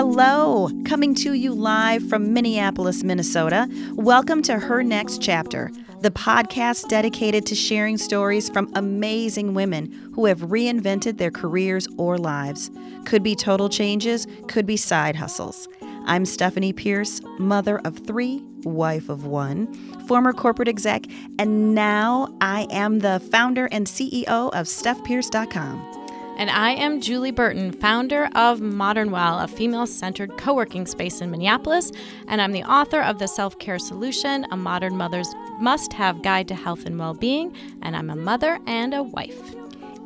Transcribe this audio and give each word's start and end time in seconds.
Hello, 0.00 0.70
coming 0.84 1.12
to 1.16 1.32
you 1.32 1.52
live 1.52 2.08
from 2.08 2.32
Minneapolis, 2.32 3.02
Minnesota. 3.02 3.68
Welcome 3.94 4.42
to 4.42 4.56
Her 4.56 4.84
Next 4.84 5.20
Chapter, 5.20 5.72
the 6.02 6.12
podcast 6.12 6.86
dedicated 6.86 7.44
to 7.46 7.56
sharing 7.56 7.98
stories 7.98 8.48
from 8.48 8.70
amazing 8.76 9.54
women 9.54 9.90
who 10.14 10.26
have 10.26 10.38
reinvented 10.38 11.18
their 11.18 11.32
careers 11.32 11.88
or 11.96 12.16
lives. 12.16 12.70
Could 13.06 13.24
be 13.24 13.34
total 13.34 13.68
changes, 13.68 14.28
could 14.46 14.66
be 14.66 14.76
side 14.76 15.16
hustles. 15.16 15.66
I'm 16.06 16.24
Stephanie 16.26 16.72
Pierce, 16.72 17.20
mother 17.40 17.80
of 17.80 17.98
three, 18.06 18.44
wife 18.62 19.08
of 19.08 19.26
one, 19.26 19.74
former 20.06 20.32
corporate 20.32 20.68
exec, 20.68 21.06
and 21.40 21.74
now 21.74 22.32
I 22.40 22.68
am 22.70 23.00
the 23.00 23.18
founder 23.32 23.66
and 23.72 23.88
CEO 23.88 24.28
of 24.28 24.66
StephPierce.com. 24.66 25.97
And 26.38 26.50
I 26.50 26.70
am 26.70 27.00
Julie 27.00 27.32
Burton, 27.32 27.72
founder 27.72 28.28
of 28.36 28.60
Modern 28.60 29.10
Well, 29.10 29.40
a 29.40 29.48
female 29.48 29.88
centered 29.88 30.38
co 30.38 30.54
working 30.54 30.86
space 30.86 31.20
in 31.20 31.32
Minneapolis. 31.32 31.90
And 32.28 32.40
I'm 32.40 32.52
the 32.52 32.62
author 32.62 33.02
of 33.02 33.18
The 33.18 33.26
Self 33.26 33.58
Care 33.58 33.80
Solution, 33.80 34.46
a 34.52 34.56
modern 34.56 34.96
mother's 34.96 35.34
must 35.58 35.92
have 35.94 36.22
guide 36.22 36.46
to 36.46 36.54
health 36.54 36.86
and 36.86 36.96
well 36.96 37.12
being. 37.12 37.52
And 37.82 37.96
I'm 37.96 38.08
a 38.08 38.14
mother 38.14 38.60
and 38.68 38.94
a 38.94 39.02
wife. 39.02 39.56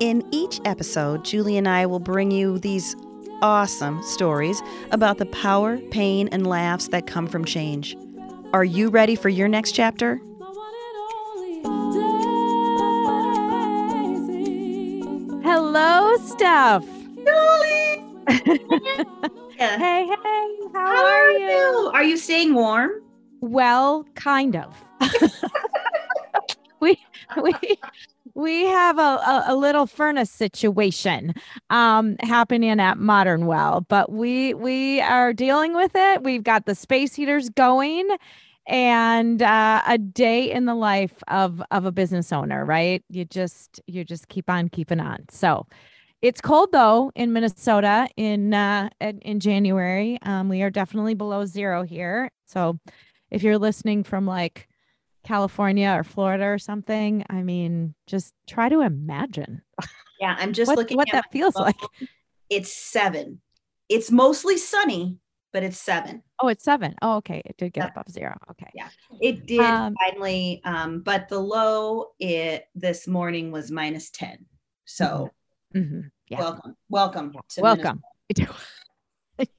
In 0.00 0.26
each 0.30 0.58
episode, 0.64 1.22
Julie 1.22 1.58
and 1.58 1.68
I 1.68 1.84
will 1.84 2.00
bring 2.00 2.30
you 2.30 2.58
these 2.58 2.96
awesome 3.42 4.02
stories 4.02 4.62
about 4.90 5.18
the 5.18 5.26
power, 5.26 5.76
pain, 5.90 6.28
and 6.32 6.46
laughs 6.46 6.88
that 6.88 7.06
come 7.06 7.26
from 7.26 7.44
change. 7.44 7.94
Are 8.54 8.64
you 8.64 8.88
ready 8.88 9.16
for 9.16 9.28
your 9.28 9.48
next 9.48 9.72
chapter? 9.72 10.18
Hello, 15.84 16.16
Steph. 16.18 16.84
Julie! 17.16 18.04
hey, 19.58 20.06
hey, 20.06 20.56
how, 20.72 20.86
How 20.86 21.04
are, 21.04 21.24
are 21.24 21.30
you? 21.32 21.48
you? 21.48 21.90
Are 21.92 22.04
you 22.04 22.16
staying 22.16 22.54
warm? 22.54 22.92
Well, 23.40 24.06
kind 24.14 24.54
of. 24.54 24.80
we 26.80 26.96
we 27.42 27.52
we 28.34 28.62
have 28.66 28.98
a, 28.98 29.02
a, 29.02 29.44
a 29.48 29.56
little 29.56 29.88
furnace 29.88 30.30
situation 30.30 31.34
um 31.70 32.14
happening 32.20 32.78
at 32.78 32.98
Modern 32.98 33.46
Well, 33.46 33.80
but 33.88 34.12
we 34.12 34.54
we 34.54 35.00
are 35.00 35.32
dealing 35.32 35.74
with 35.74 35.90
it. 35.96 36.22
We've 36.22 36.44
got 36.44 36.66
the 36.66 36.76
space 36.76 37.14
heaters 37.14 37.48
going 37.48 38.08
and 38.66 39.42
uh, 39.42 39.82
a 39.86 39.98
day 39.98 40.50
in 40.50 40.66
the 40.66 40.74
life 40.74 41.22
of 41.28 41.62
of 41.70 41.84
a 41.84 41.92
business 41.92 42.32
owner, 42.32 42.64
right? 42.64 43.02
You 43.08 43.24
just 43.24 43.80
you 43.86 44.04
just 44.04 44.28
keep 44.28 44.48
on 44.48 44.68
keeping 44.68 45.00
on. 45.00 45.24
So 45.30 45.66
it's 46.20 46.40
cold 46.40 46.70
though 46.72 47.10
in 47.14 47.32
Minnesota 47.32 48.08
in 48.16 48.54
uh 48.54 48.90
in, 49.00 49.40
January. 49.40 50.18
Um, 50.22 50.48
we 50.48 50.62
are 50.62 50.70
definitely 50.70 51.14
below 51.14 51.44
zero 51.44 51.82
here. 51.82 52.30
So 52.46 52.78
if 53.30 53.42
you're 53.42 53.58
listening 53.58 54.04
from 54.04 54.26
like 54.26 54.68
California 55.24 55.88
or 55.96 56.04
Florida 56.04 56.44
or 56.44 56.58
something, 56.58 57.24
I 57.28 57.42
mean, 57.42 57.94
just 58.06 58.34
try 58.46 58.68
to 58.68 58.80
imagine 58.80 59.62
Yeah, 60.20 60.36
I'm 60.38 60.52
just 60.52 60.68
what, 60.68 60.78
looking 60.78 60.96
what 60.96 61.08
at 61.08 61.12
that 61.12 61.32
feels 61.32 61.54
phone. 61.54 61.64
like. 61.64 61.80
It's 62.48 62.72
seven. 62.72 63.40
It's 63.88 64.10
mostly 64.10 64.56
sunny, 64.56 65.18
but 65.52 65.62
it's 65.62 65.78
seven. 65.78 66.22
Oh, 66.40 66.48
it's 66.48 66.64
seven. 66.64 66.94
Oh, 67.02 67.16
okay. 67.16 67.42
It 67.44 67.56
did 67.58 67.72
get 67.72 67.84
Yeah. 67.84 67.90
above 67.90 68.08
zero. 68.10 68.36
Okay. 68.52 68.70
Yeah. 68.74 68.88
It 69.20 69.46
did 69.46 69.60
Um, 69.60 69.94
finally, 70.08 70.60
um, 70.64 71.00
but 71.02 71.28
the 71.28 71.38
low 71.38 72.12
it 72.18 72.68
this 72.74 73.06
morning 73.06 73.50
was 73.52 73.70
minus 73.70 74.10
10. 74.10 74.46
So 74.84 75.30
Mhm. 75.74 76.10
Yeah. 76.28 76.40
welcome. 76.40 76.76
Welcome. 76.88 77.32
to 77.50 77.60
Welcome. 77.60 78.02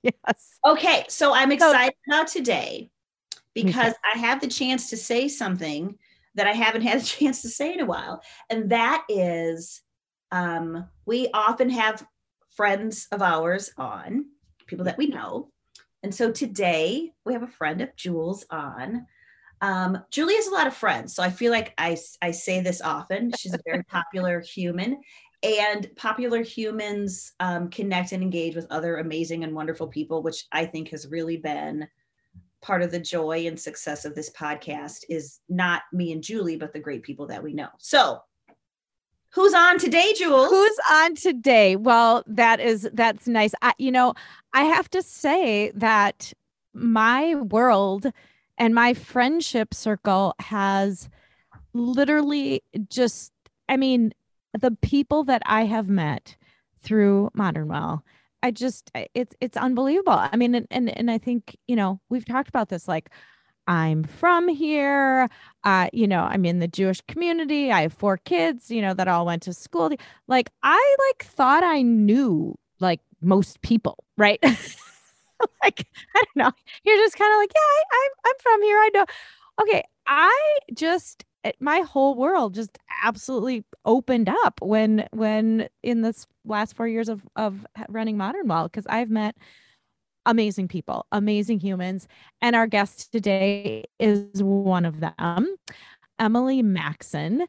yes. 0.02 0.60
Okay, 0.66 1.06
so 1.10 1.34
I'm 1.34 1.50
So- 1.50 1.56
excited 1.70 1.96
about 2.10 2.28
today 2.28 2.90
because 3.54 3.94
I 4.04 4.18
have 4.18 4.42
the 4.42 4.48
chance 4.48 4.90
to 4.90 4.98
say 4.98 5.28
something 5.28 5.98
that 6.36 6.48
I 6.48 6.54
haven't 6.54 6.82
had 6.90 7.00
a 7.02 7.04
chance 7.06 7.42
to 7.44 7.50
say 7.50 7.74
in 7.74 7.80
a 7.80 7.86
while. 7.86 8.22
And 8.50 8.70
that 8.72 9.06
is 9.10 9.82
um, 10.32 10.90
we 11.06 11.30
often 11.34 11.70
have 11.70 12.04
friends 12.56 13.08
of 13.12 13.22
ours 13.22 13.72
on, 13.78 14.26
people 14.66 14.86
that 14.86 14.98
we 14.98 15.06
know. 15.08 15.52
And 16.04 16.14
so 16.14 16.32
today 16.32 17.14
we 17.26 17.34
have 17.34 17.44
a 17.44 17.48
friend 17.48 17.82
of 17.82 17.96
Jules 17.96 18.46
on. 18.50 19.08
Um, 19.62 20.04
Julie 20.12 20.36
has 20.36 20.48
a 20.48 20.54
lot 20.54 20.68
of 20.68 20.76
friends, 20.76 21.16
so 21.16 21.24
I 21.24 21.30
feel 21.30 21.52
like 21.52 21.74
I, 21.78 21.98
I 22.22 22.32
say 22.32 22.60
this 22.60 22.82
often. 22.82 23.32
She's 23.38 23.54
a 23.54 23.60
very 23.66 23.84
popular 23.90 24.42
human, 24.42 25.00
and 25.42 25.90
popular 25.96 26.44
humans 26.44 27.32
um, 27.40 27.70
connect 27.70 28.12
and 28.12 28.22
engage 28.22 28.56
with 28.56 28.68
other 28.70 28.98
amazing 28.98 29.46
and 29.46 29.56
wonderful 29.56 29.88
people, 29.88 30.22
which 30.22 30.46
I 30.52 30.66
think 30.66 30.90
has 30.90 31.08
really 31.08 31.38
been 31.38 31.88
part 32.62 32.82
of 32.82 32.92
the 32.92 33.00
joy 33.00 33.48
and 33.48 33.58
success 33.58 34.04
of 34.04 34.16
this 34.16 34.30
podcast. 34.32 35.06
Is 35.08 35.40
not 35.48 35.84
me 35.94 36.12
and 36.12 36.22
Julie, 36.22 36.58
but 36.58 36.74
the 36.74 36.80
great 36.80 37.04
people 37.04 37.28
that 37.28 37.44
we 37.44 37.54
know. 37.54 37.70
So, 37.80 38.20
who's 39.34 39.54
on 39.54 39.80
today, 39.80 40.14
Jules? 40.16 40.50
Who's 40.50 40.80
on 40.92 41.16
today? 41.16 41.76
Well, 41.76 42.24
that 42.28 42.60
is 42.60 42.90
that's 42.94 43.28
nice. 43.28 43.54
I, 43.62 43.74
you 43.78 43.92
know, 43.92 44.14
I 44.54 44.64
have 44.64 44.90
to 44.92 45.02
say 45.02 45.72
that 45.76 46.34
my 46.74 47.36
world 47.36 48.08
and 48.58 48.74
my 48.74 48.94
friendship 48.94 49.74
circle 49.74 50.36
has 50.40 51.10
literally 51.74 52.64
just 52.90 53.32
I 53.68 53.78
mean, 53.78 54.14
the 54.60 54.72
people 54.72 55.24
that 55.26 55.42
I 55.46 55.66
have 55.66 55.90
met 55.90 56.38
through 56.82 57.30
Modern 57.34 57.68
Well, 57.70 58.04
I 58.44 58.52
just 58.52 58.92
it's 59.14 59.34
it's 59.42 59.58
unbelievable. 59.58 60.14
I 60.14 60.36
mean, 60.36 60.54
and 60.54 60.68
and, 60.70 60.96
and 60.96 61.10
I 61.10 61.18
think, 61.18 61.58
you 61.68 61.76
know, 61.76 62.00
we've 62.10 62.26
talked 62.26 62.50
about 62.50 62.70
this 62.70 62.88
like 62.88 63.10
I'm 63.68 64.04
from 64.04 64.48
here. 64.50 65.30
Uh, 65.64 65.88
you 65.94 66.08
know, 66.08 66.22
I'm 66.22 66.46
in 66.46 66.60
the 66.60 66.68
Jewish 66.68 67.02
community. 67.08 67.72
I 67.72 67.84
have 67.84 67.94
four 67.94 68.18
kids, 68.18 68.70
you 68.70 68.82
know, 68.82 68.94
that 68.94 69.08
all 69.08 69.26
went 69.26 69.44
to 69.44 69.54
school. 69.54 69.90
Like 70.28 70.50
I 70.64 70.96
like 71.10 71.26
thought 71.26 71.64
I 71.64 71.82
knew 71.82 72.56
like 72.80 73.00
most 73.22 73.62
people, 73.62 74.04
right? 74.18 74.40
like, 75.64 75.88
I 76.16 76.24
don't 76.24 76.36
know. 76.36 76.52
You're 76.84 76.98
just 76.98 77.18
kind 77.18 77.34
of 77.34 77.38
like, 77.40 77.52
yeah, 77.56 77.62
I, 77.62 77.84
I'm 77.94 78.12
I'm 78.26 78.36
from 78.42 78.62
here. 78.64 78.78
I 78.78 78.90
know. 78.94 79.06
Okay. 79.62 79.84
I 80.08 80.58
just 80.74 81.26
it- 81.44 81.58
my 81.60 81.80
whole 81.82 82.16
world 82.16 82.54
just 82.56 82.78
absolutely 83.04 83.64
opened 83.86 84.30
up 84.30 84.60
when 84.62 85.08
when 85.12 85.68
in 85.82 86.02
this 86.02 86.28
last 86.46 86.76
four 86.76 86.88
years 86.88 87.10
of 87.10 87.22
of 87.36 87.66
running 87.90 88.18
Modern 88.18 88.48
Well 88.48 88.66
because 88.66 88.88
I've 88.88 89.10
met 89.10 89.36
amazing 90.26 90.68
people, 90.68 91.06
amazing 91.12 91.60
humans. 91.60 92.08
And 92.42 92.56
our 92.56 92.68
guest 92.68 93.12
today 93.12 93.86
is 94.00 94.44
one 94.44 94.86
of 94.86 95.00
them, 95.00 95.56
Emily 96.20 96.62
Maxon. 96.62 97.46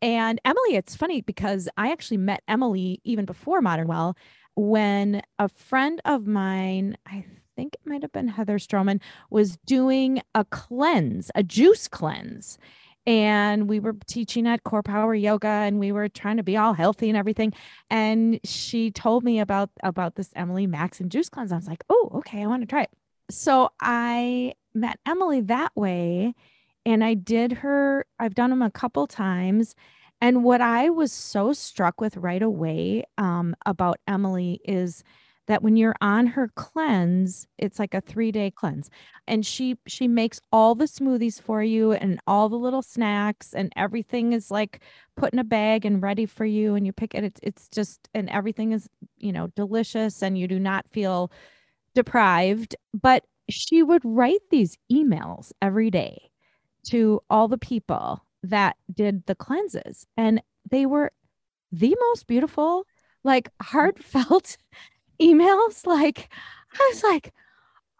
And 0.00 0.40
Emily, 0.44 0.76
it's 0.76 0.94
funny 0.94 1.20
because 1.22 1.68
I 1.76 1.90
actually 1.90 2.18
met 2.18 2.42
Emily 2.46 3.00
even 3.04 3.24
before 3.24 3.60
Modern 3.60 3.88
Well 3.88 4.16
when 4.54 5.22
a 5.38 5.48
friend 5.48 6.00
of 6.04 6.26
mine, 6.26 6.96
I 7.06 7.24
think 7.56 7.74
it 7.74 7.88
might 7.88 8.02
have 8.02 8.12
been 8.12 8.28
Heather 8.28 8.58
Stroman, 8.58 9.00
was 9.30 9.56
doing 9.66 10.20
a 10.34 10.44
cleanse, 10.44 11.30
a 11.34 11.42
juice 11.42 11.88
cleanse. 11.88 12.58
And 13.08 13.70
we 13.70 13.80
were 13.80 13.96
teaching 14.06 14.46
at 14.46 14.64
Core 14.64 14.82
Power 14.82 15.14
Yoga 15.14 15.48
and 15.48 15.80
we 15.80 15.92
were 15.92 16.10
trying 16.10 16.36
to 16.36 16.42
be 16.42 16.58
all 16.58 16.74
healthy 16.74 17.08
and 17.08 17.16
everything 17.16 17.54
and 17.88 18.38
she 18.44 18.90
told 18.90 19.24
me 19.24 19.40
about 19.40 19.70
about 19.82 20.16
this 20.16 20.30
Emily 20.36 20.66
Maxon 20.66 21.08
juice 21.08 21.30
cleanse. 21.30 21.50
I 21.50 21.56
was 21.56 21.66
like, 21.66 21.84
oh, 21.88 22.10
okay, 22.16 22.42
I 22.42 22.46
want 22.46 22.62
to 22.62 22.66
try 22.66 22.82
it. 22.82 22.90
So 23.30 23.70
I 23.80 24.52
met 24.74 24.98
Emily 25.06 25.40
that 25.42 25.74
way, 25.74 26.34
and 26.86 27.04
I 27.04 27.14
did 27.14 27.52
her. 27.52 28.06
I've 28.18 28.34
done 28.34 28.50
them 28.50 28.62
a 28.62 28.70
couple 28.70 29.06
times, 29.06 29.74
and 30.20 30.44
what 30.44 30.60
I 30.60 30.90
was 30.90 31.12
so 31.12 31.52
struck 31.52 32.00
with 32.00 32.16
right 32.16 32.42
away 32.42 33.04
um, 33.18 33.54
about 33.66 33.98
Emily 34.06 34.60
is 34.64 35.04
that 35.48 35.62
when 35.62 35.76
you're 35.76 35.96
on 36.00 36.28
her 36.28 36.50
cleanse, 36.54 37.48
it's 37.56 37.78
like 37.78 37.94
a 37.94 38.00
three 38.00 38.30
day 38.30 38.50
cleanse, 38.50 38.90
and 39.26 39.44
she 39.44 39.76
she 39.86 40.06
makes 40.06 40.40
all 40.52 40.74
the 40.74 40.84
smoothies 40.84 41.40
for 41.40 41.62
you 41.62 41.92
and 41.92 42.20
all 42.26 42.48
the 42.48 42.56
little 42.56 42.82
snacks, 42.82 43.54
and 43.54 43.72
everything 43.74 44.32
is 44.32 44.50
like 44.50 44.80
put 45.16 45.32
in 45.32 45.38
a 45.38 45.44
bag 45.44 45.84
and 45.84 46.02
ready 46.02 46.26
for 46.26 46.44
you 46.44 46.74
and 46.76 46.86
you 46.86 46.92
pick 46.92 47.14
it. 47.14 47.24
It's, 47.24 47.40
it's 47.42 47.68
just 47.68 48.08
and 48.14 48.30
everything 48.30 48.72
is 48.72 48.88
you 49.16 49.32
know 49.32 49.48
delicious 49.48 50.22
and 50.22 50.38
you 50.38 50.46
do 50.46 50.60
not 50.60 50.88
feel 50.88 51.32
deprived. 51.94 52.76
But 52.94 53.24
she 53.48 53.82
would 53.82 54.02
write 54.04 54.50
these 54.50 54.78
emails 54.92 55.52
every 55.60 55.90
day 55.90 56.30
to 56.84 57.20
all 57.28 57.48
the 57.48 57.58
people 57.58 58.24
that 58.42 58.76
did 58.94 59.26
the 59.26 59.34
cleanses 59.34 60.06
and 60.16 60.40
they 60.70 60.86
were 60.86 61.10
the 61.72 61.96
most 62.08 62.26
beautiful 62.26 62.84
like 63.24 63.48
mm. 63.48 63.66
heartfelt 63.66 64.56
emails 65.20 65.86
like 65.86 66.32
i 66.72 66.90
was 66.92 67.02
like 67.02 67.32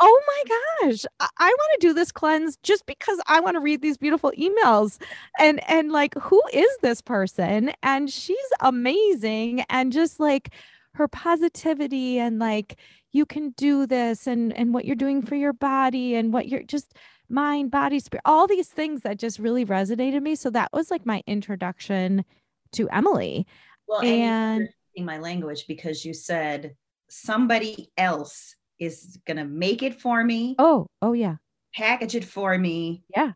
oh 0.01 0.23
my 0.27 0.89
gosh 0.89 1.05
i, 1.21 1.29
I 1.39 1.49
want 1.49 1.81
to 1.81 1.87
do 1.89 1.93
this 1.93 2.13
cleanse 2.13 2.57
just 2.63 2.87
because 2.87 3.21
i 3.27 3.41
want 3.41 3.57
to 3.57 3.61
read 3.61 3.83
these 3.83 3.99
beautiful 3.99 4.33
emails. 4.39 5.01
And 5.39 5.61
and 5.69 5.93
like 5.93 6.15
who 6.15 6.43
is 6.53 6.71
this 6.83 7.01
person? 7.01 7.73
And 7.83 8.11
she's 8.11 8.37
amazing 8.61 9.65
and 9.69 9.93
just 9.93 10.21
like 10.21 10.53
her 10.95 11.09
positivity 11.09 12.19
and 12.19 12.39
like 12.39 12.77
you 13.13 13.25
can 13.25 13.51
do 13.51 13.87
this 13.87 14.27
and 14.27 14.53
and 14.53 14.75
what 14.75 14.85
you're 14.85 14.97
doing 14.97 15.23
for 15.23 15.35
your 15.35 15.53
body 15.53 16.15
and 16.15 16.33
what 16.33 16.49
you're 16.49 16.63
just 16.63 16.95
mind 17.31 17.71
body 17.71 18.01
spirit 18.01 18.23
all 18.25 18.47
these 18.47 18.69
things 18.69 19.03
that 19.03 19.19
just 19.19 19.39
really 19.39 19.65
resonated 19.65 20.23
me. 20.23 20.35
So 20.35 20.51
that 20.51 20.71
was 20.73 20.91
like 20.91 21.07
my 21.07 21.23
introduction 21.27 22.25
to 22.73 22.89
emily. 22.91 23.47
Well 23.87 24.03
and, 24.03 24.69
and 24.97 25.07
my 25.07 25.19
language 25.19 25.67
because 25.67 26.05
you 26.05 26.15
said 26.15 26.77
somebody 27.11 27.91
else 27.97 28.55
is 28.79 29.19
gonna 29.27 29.45
make 29.45 29.83
it 29.83 30.01
for 30.01 30.23
me 30.23 30.55
oh 30.59 30.87
oh 31.03 31.13
yeah. 31.13 31.37
package 31.75 32.15
it 32.15 32.25
for 32.25 32.57
me. 32.59 33.03
Yeah. 33.15 33.33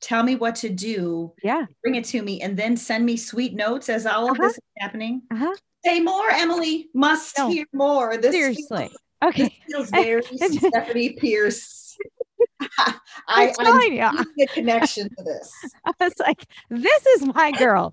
Tell 0.00 0.22
me 0.22 0.36
what 0.36 0.56
to 0.56 0.68
do. 0.68 1.32
Yeah. 1.42 1.64
Bring 1.82 1.94
it 1.94 2.04
to 2.06 2.22
me 2.22 2.42
and 2.42 2.56
then 2.56 2.76
send 2.76 3.06
me 3.06 3.16
sweet 3.16 3.54
notes 3.54 3.88
as 3.88 4.04
all 4.04 4.24
uh-huh. 4.24 4.32
of 4.32 4.38
this 4.38 4.52
is 4.52 4.62
happening. 4.78 5.22
Uh-huh. 5.30 5.54
say 5.84 6.00
more 6.00 6.30
emily. 6.30 6.90
Must 6.94 7.38
no. 7.38 7.48
hear 7.48 7.64
more. 7.72 8.16
This 8.18 8.32
seriously. 8.32 8.88
feels, 8.88 8.96
okay. 9.24 9.44
this 9.44 9.52
feels 9.66 9.90
very 9.90 10.22
stephanie 10.48 11.12
pierce 11.12 11.96
I, 13.28 13.52
I 13.58 14.22
the 14.36 14.48
connection 14.52 15.08
to 15.08 15.24
this. 15.24 15.52
I 15.86 15.92
was 16.00 16.14
like, 16.18 16.46
this 16.70 17.06
is 17.06 17.26
my 17.34 17.52
girl. 17.52 17.92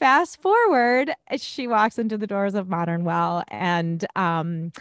Fast 0.00 0.40
forward, 0.42 1.12
she 1.36 1.66
walks 1.66 1.98
into 1.98 2.18
the 2.18 2.26
doors 2.26 2.54
of 2.54 2.68
Modern 2.68 3.04
Well 3.04 3.44
and 3.48 4.04
um 4.16 4.72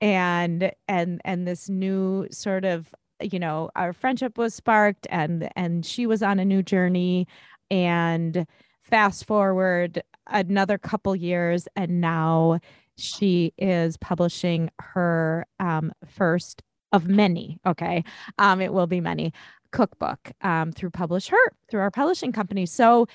and 0.00 0.72
and 0.86 1.20
and 1.24 1.46
this 1.46 1.68
new 1.68 2.28
sort 2.30 2.64
of 2.64 2.94
you 3.20 3.38
know 3.38 3.70
our 3.74 3.92
friendship 3.92 4.38
was 4.38 4.54
sparked 4.54 5.06
and 5.10 5.50
and 5.56 5.84
she 5.84 6.06
was 6.06 6.22
on 6.22 6.38
a 6.38 6.44
new 6.44 6.62
journey 6.62 7.26
and 7.70 8.46
fast 8.80 9.24
forward 9.24 10.02
another 10.28 10.78
couple 10.78 11.16
years 11.16 11.66
and 11.74 12.00
now 12.00 12.60
she 12.96 13.52
is 13.58 13.96
publishing 13.96 14.70
her 14.80 15.46
um, 15.60 15.92
first 16.06 16.62
of 16.92 17.08
many 17.08 17.58
okay 17.66 18.04
um, 18.38 18.60
it 18.60 18.72
will 18.72 18.86
be 18.86 19.00
many 19.00 19.32
cookbook 19.72 20.32
um, 20.42 20.72
through 20.72 20.90
publish 20.90 21.28
her 21.28 21.52
through 21.70 21.80
our 21.80 21.90
publishing 21.90 22.32
company 22.32 22.66
so 22.66 23.06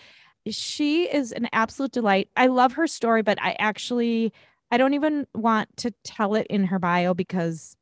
she 0.49 1.03
is 1.03 1.31
an 1.31 1.47
absolute 1.53 1.91
delight 1.91 2.29
i 2.35 2.47
love 2.47 2.73
her 2.73 2.87
story 2.87 3.21
but 3.21 3.41
i 3.41 3.55
actually 3.59 4.31
I 4.73 4.77
don't 4.77 4.95
even 4.95 5.27
want 5.35 5.69
to 5.77 5.93
tell 6.03 6.33
it 6.33 6.47
in 6.49 6.63
her 6.65 6.79
bio 6.79 7.13
because 7.13 7.77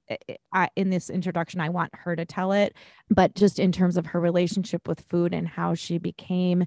I, 0.52 0.68
in 0.76 0.90
this 0.90 1.10
introduction, 1.10 1.62
I 1.62 1.70
want 1.70 1.96
her 1.96 2.18
to 2.18 2.26
tell 2.26 2.52
it. 2.52 2.76
But 3.10 3.34
just 3.34 3.60
in 3.60 3.72
terms 3.72 3.96
of 3.96 4.08
her 4.08 4.20
relationship 4.20 4.90
with 4.90 5.00
food 5.00 5.34
and 5.34 5.48
how 5.48 5.74
she 5.74 6.00
became 6.00 6.66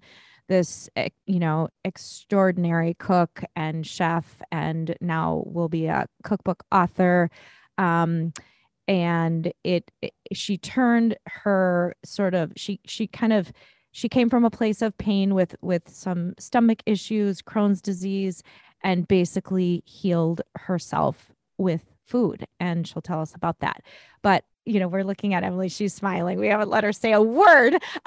this, 0.49 0.89
eh, 0.97 1.11
you 1.27 1.39
know, 1.39 1.69
extraordinary 1.85 2.95
cook 2.95 3.45
and 3.55 3.87
chef, 3.87 4.41
and 4.51 4.97
now 4.99 5.43
will 5.45 5.69
be 5.69 5.89
a 5.89 6.07
cookbook 6.23 6.65
author. 6.73 7.29
Um, 7.77 8.33
and 8.87 9.53
it, 9.63 9.91
it 10.03 10.13
she 10.33 10.59
turned 10.59 11.17
her 11.27 11.95
sort 12.05 12.35
of 12.35 12.53
she 12.57 12.81
she 12.85 13.07
kind 13.07 13.33
of 13.33 13.53
she 13.93 14.09
came 14.09 14.29
from 14.29 14.45
a 14.45 14.51
place 14.51 14.83
of 14.83 14.97
pain 14.99 15.35
with 15.35 15.57
with 15.63 15.89
some 15.89 16.35
stomach 16.39 16.83
issues 16.87 17.41
crohn's 17.43 17.81
disease 17.81 18.43
and 18.85 19.09
basically 19.09 19.83
healed 19.87 20.43
herself 20.57 21.33
with 21.57 21.95
food. 22.05 22.47
And 22.61 22.87
she'll 22.87 23.03
tell 23.03 23.21
us 23.21 23.35
about 23.35 23.61
that. 23.61 23.83
But, 24.23 24.45
you 24.67 24.79
know, 24.79 24.89
we're 24.89 25.05
looking 25.05 25.35
at 25.35 25.43
Emily, 25.43 25.69
she's 25.69 25.95
smiling. 25.95 26.39
We 26.39 26.49
haven't 26.49 26.69
let 26.69 26.85
her 26.85 26.93
say 26.93 27.13
a 27.13 27.23
word. 27.23 27.83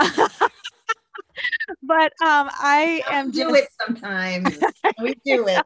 but 1.84 2.12
um 2.24 2.50
I 2.60 3.04
am 3.10 3.32
do 3.32 3.50
just... 3.50 3.56
it 3.56 3.70
sometimes. 3.86 4.58
we 5.02 5.16
do 5.26 5.48
it. 5.48 5.64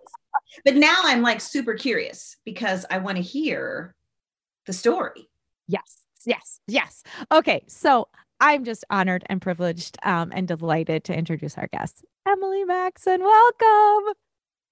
But 0.65 0.75
now 0.75 0.95
I'm 1.03 1.21
like 1.21 1.41
super 1.41 1.73
curious 1.75 2.37
because 2.45 2.85
I 2.89 2.97
want 2.97 3.17
to 3.17 3.23
hear 3.23 3.93
the 4.65 4.73
story. 4.73 5.29
Yes. 5.67 5.99
Yes. 6.25 6.59
Yes. 6.67 7.03
Okay. 7.31 7.63
So 7.67 8.07
I'm 8.39 8.63
just 8.63 8.83
honored 8.89 9.23
and 9.27 9.41
privileged 9.41 9.97
um, 10.03 10.31
and 10.33 10.47
delighted 10.47 11.03
to 11.05 11.17
introduce 11.17 11.57
our 11.57 11.67
guest, 11.67 12.03
Emily 12.27 12.63
Maxon. 12.63 13.21
Welcome. 13.21 14.13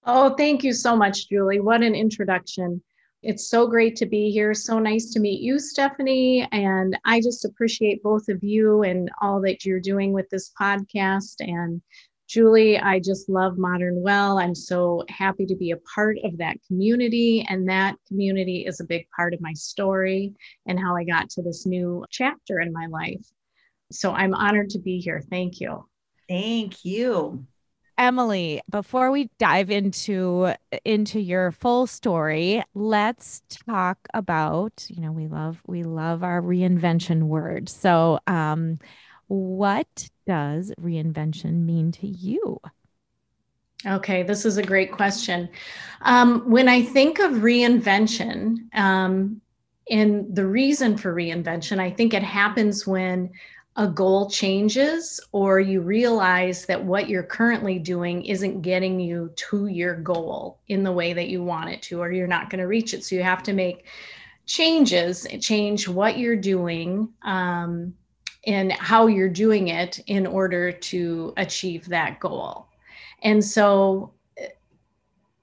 Oh, 0.05 0.33
thank 0.37 0.63
you 0.63 0.73
so 0.73 0.95
much, 0.95 1.29
Julie. 1.29 1.59
What 1.59 1.83
an 1.83 1.93
introduction. 1.93 2.81
It's 3.21 3.49
so 3.49 3.67
great 3.67 3.95
to 3.97 4.05
be 4.05 4.31
here. 4.31 4.53
So 4.53 4.79
nice 4.79 5.11
to 5.11 5.19
meet 5.19 5.41
you, 5.41 5.59
Stephanie. 5.59 6.47
And 6.51 6.97
I 7.05 7.19
just 7.19 7.43
appreciate 7.43 8.01
both 8.01 8.29
of 8.29 8.41
you 8.41 8.83
and 8.83 9.11
all 9.21 9.41
that 9.41 9.65
you're 9.65 9.81
doing 9.81 10.13
with 10.13 10.29
this 10.29 10.51
podcast. 10.59 11.35
And 11.39 11.81
Julie, 12.29 12.77
I 12.77 12.99
just 12.99 13.27
love 13.27 13.57
Modern 13.57 14.03
Well. 14.03 14.37
I'm 14.37 14.53
so 14.53 15.03
happy 15.09 15.47
to 15.47 15.55
be 15.55 15.71
a 15.71 15.77
part 15.77 16.17
of 16.23 16.37
that 16.37 16.57
community. 16.67 17.43
And 17.49 17.67
that 17.69 17.95
community 18.07 18.65
is 18.67 18.79
a 18.79 18.85
big 18.85 19.07
part 19.15 19.33
of 19.33 19.41
my 19.41 19.53
story 19.53 20.35
and 20.67 20.79
how 20.79 20.95
I 20.95 21.05
got 21.05 21.31
to 21.31 21.41
this 21.41 21.65
new 21.65 22.05
chapter 22.11 22.59
in 22.59 22.71
my 22.71 22.85
life. 22.85 23.25
So 23.91 24.11
I'm 24.11 24.35
honored 24.35 24.69
to 24.71 24.79
be 24.79 24.99
here. 24.99 25.23
Thank 25.31 25.59
you. 25.59 25.87
Thank 26.27 26.85
you. 26.85 27.47
Emily, 27.97 28.61
before 28.69 29.09
we 29.09 29.31
dive 29.39 29.71
into 29.71 30.53
into 30.85 31.19
your 31.19 31.51
full 31.51 31.87
story, 31.87 32.63
let's 32.75 33.41
talk 33.65 33.97
about, 34.13 34.85
you 34.87 35.01
know, 35.01 35.11
we 35.11 35.27
love 35.27 35.63
we 35.65 35.81
love 35.81 36.23
our 36.23 36.41
reinvention 36.43 37.23
word. 37.23 37.67
So, 37.69 38.19
um 38.27 38.77
what 39.29 40.09
does 40.29 40.71
reinvention 40.79 41.65
mean 41.65 41.91
to 41.91 42.05
you? 42.05 42.61
Okay, 43.83 44.21
this 44.21 44.45
is 44.45 44.57
a 44.57 44.63
great 44.63 44.91
question. 44.91 45.49
Um, 46.03 46.47
when 46.47 46.69
I 46.69 46.83
think 46.83 47.17
of 47.17 47.31
reinvention, 47.31 48.71
um, 48.75 49.41
and 49.89 50.35
the 50.35 50.45
reason 50.45 50.97
for 50.97 51.15
reinvention, 51.15 51.79
I 51.79 51.89
think 51.89 52.13
it 52.13 52.21
happens 52.21 52.85
when 52.85 53.31
a 53.75 53.87
goal 53.87 54.29
changes 54.29 55.19
or 55.31 55.59
you 55.59 55.81
realize 55.81 56.67
that 56.67 56.85
what 56.85 57.09
you're 57.09 57.23
currently 57.23 57.79
doing 57.79 58.23
isn't 58.25 58.61
getting 58.61 58.99
you 58.99 59.31
to 59.35 59.65
your 59.65 59.95
goal 59.95 60.59
in 60.67 60.83
the 60.83 60.91
way 60.91 61.11
that 61.13 61.29
you 61.29 61.43
want 61.43 61.71
it 61.71 61.81
to 61.81 61.99
or 61.99 62.11
you're 62.11 62.27
not 62.27 62.51
going 62.51 62.59
to 62.59 62.67
reach 62.67 62.93
it 62.93 63.03
so 63.03 63.15
you 63.15 63.23
have 63.23 63.41
to 63.41 63.53
make 63.53 63.87
changes 64.45 65.25
change 65.39 65.87
what 65.87 66.17
you're 66.17 66.35
doing 66.35 67.07
um, 67.21 67.93
and 68.45 68.71
how 68.71 69.07
you're 69.07 69.29
doing 69.29 69.67
it 69.67 69.99
in 70.07 70.25
order 70.25 70.71
to 70.71 71.33
achieve 71.37 71.87
that 71.87 72.19
goal 72.19 72.67
and 73.23 73.43
so 73.43 74.13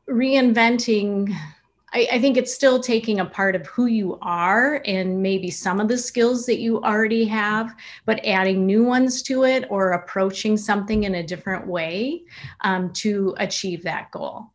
reinventing 0.09 1.35
I, 1.93 2.09
I, 2.13 2.21
think 2.21 2.37
it's 2.37 2.53
still 2.53 2.81
taking 2.81 3.21
a 3.21 3.25
part 3.25 3.55
of 3.55 3.67
who 3.67 3.87
you 3.87 4.19
are 4.21 4.83
and 4.85 5.23
maybe 5.23 5.51
some 5.51 5.81
of 5.81 5.89
the 5.89 5.97
skills 5.97 6.45
that 6.47 6.59
you 6.59 6.83
already 6.83 7.25
have, 7.25 7.75
but 8.05 8.25
adding 8.25 8.67
new 8.67 8.85
ones 8.85 9.23
to 9.23 9.45
it 9.45 9.67
or 9.71 9.93
approaching 9.93 10.57
something 10.57 11.05
in 11.05 11.15
a 11.15 11.27
different 11.27 11.67
way 11.67 12.25
um, 12.63 12.93
to 12.95 13.35
achieve 13.39 13.83
that 13.85 14.11
goal. 14.11 14.53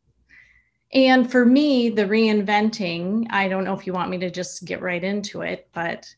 And 0.93 1.31
for 1.31 1.45
me, 1.45 1.89
the 1.89 2.03
reinventing, 2.03 3.25
I 3.31 3.48
don't 3.48 3.63
know 3.63 3.74
if 3.74 3.88
you 3.88 3.93
want 3.93 4.12
me 4.12 4.17
to 4.19 4.29
just 4.29 4.65
get 4.65 4.81
right 4.81 5.03
into 5.03 5.41
it, 5.41 5.69
but 5.74 6.13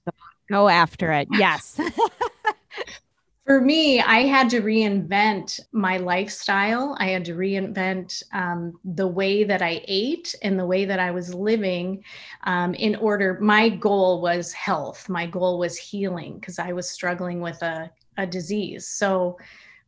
go 0.53 0.69
after 0.69 1.11
it. 1.11 1.27
Yes. 1.31 1.79
For 3.45 3.59
me, 3.59 3.99
I 3.99 4.19
had 4.19 4.49
to 4.51 4.61
reinvent 4.61 5.59
my 5.73 5.97
lifestyle. 5.97 6.95
I 6.97 7.07
had 7.07 7.25
to 7.25 7.33
reinvent 7.33 8.23
um, 8.31 8.79
the 8.85 9.07
way 9.07 9.43
that 9.43 9.61
I 9.61 9.81
ate 9.85 10.33
and 10.43 10.57
the 10.57 10.65
way 10.65 10.85
that 10.85 10.99
I 10.99 11.11
was 11.11 11.33
living 11.33 12.03
um, 12.45 12.73
in 12.75 12.95
order. 12.95 13.37
My 13.41 13.67
goal 13.67 14.21
was 14.21 14.53
health, 14.53 15.09
my 15.09 15.25
goal 15.25 15.59
was 15.59 15.75
healing 15.77 16.39
because 16.39 16.57
I 16.57 16.71
was 16.71 16.89
struggling 16.89 17.41
with 17.41 17.61
a, 17.61 17.91
a 18.17 18.25
disease. 18.25 18.87
So 18.87 19.37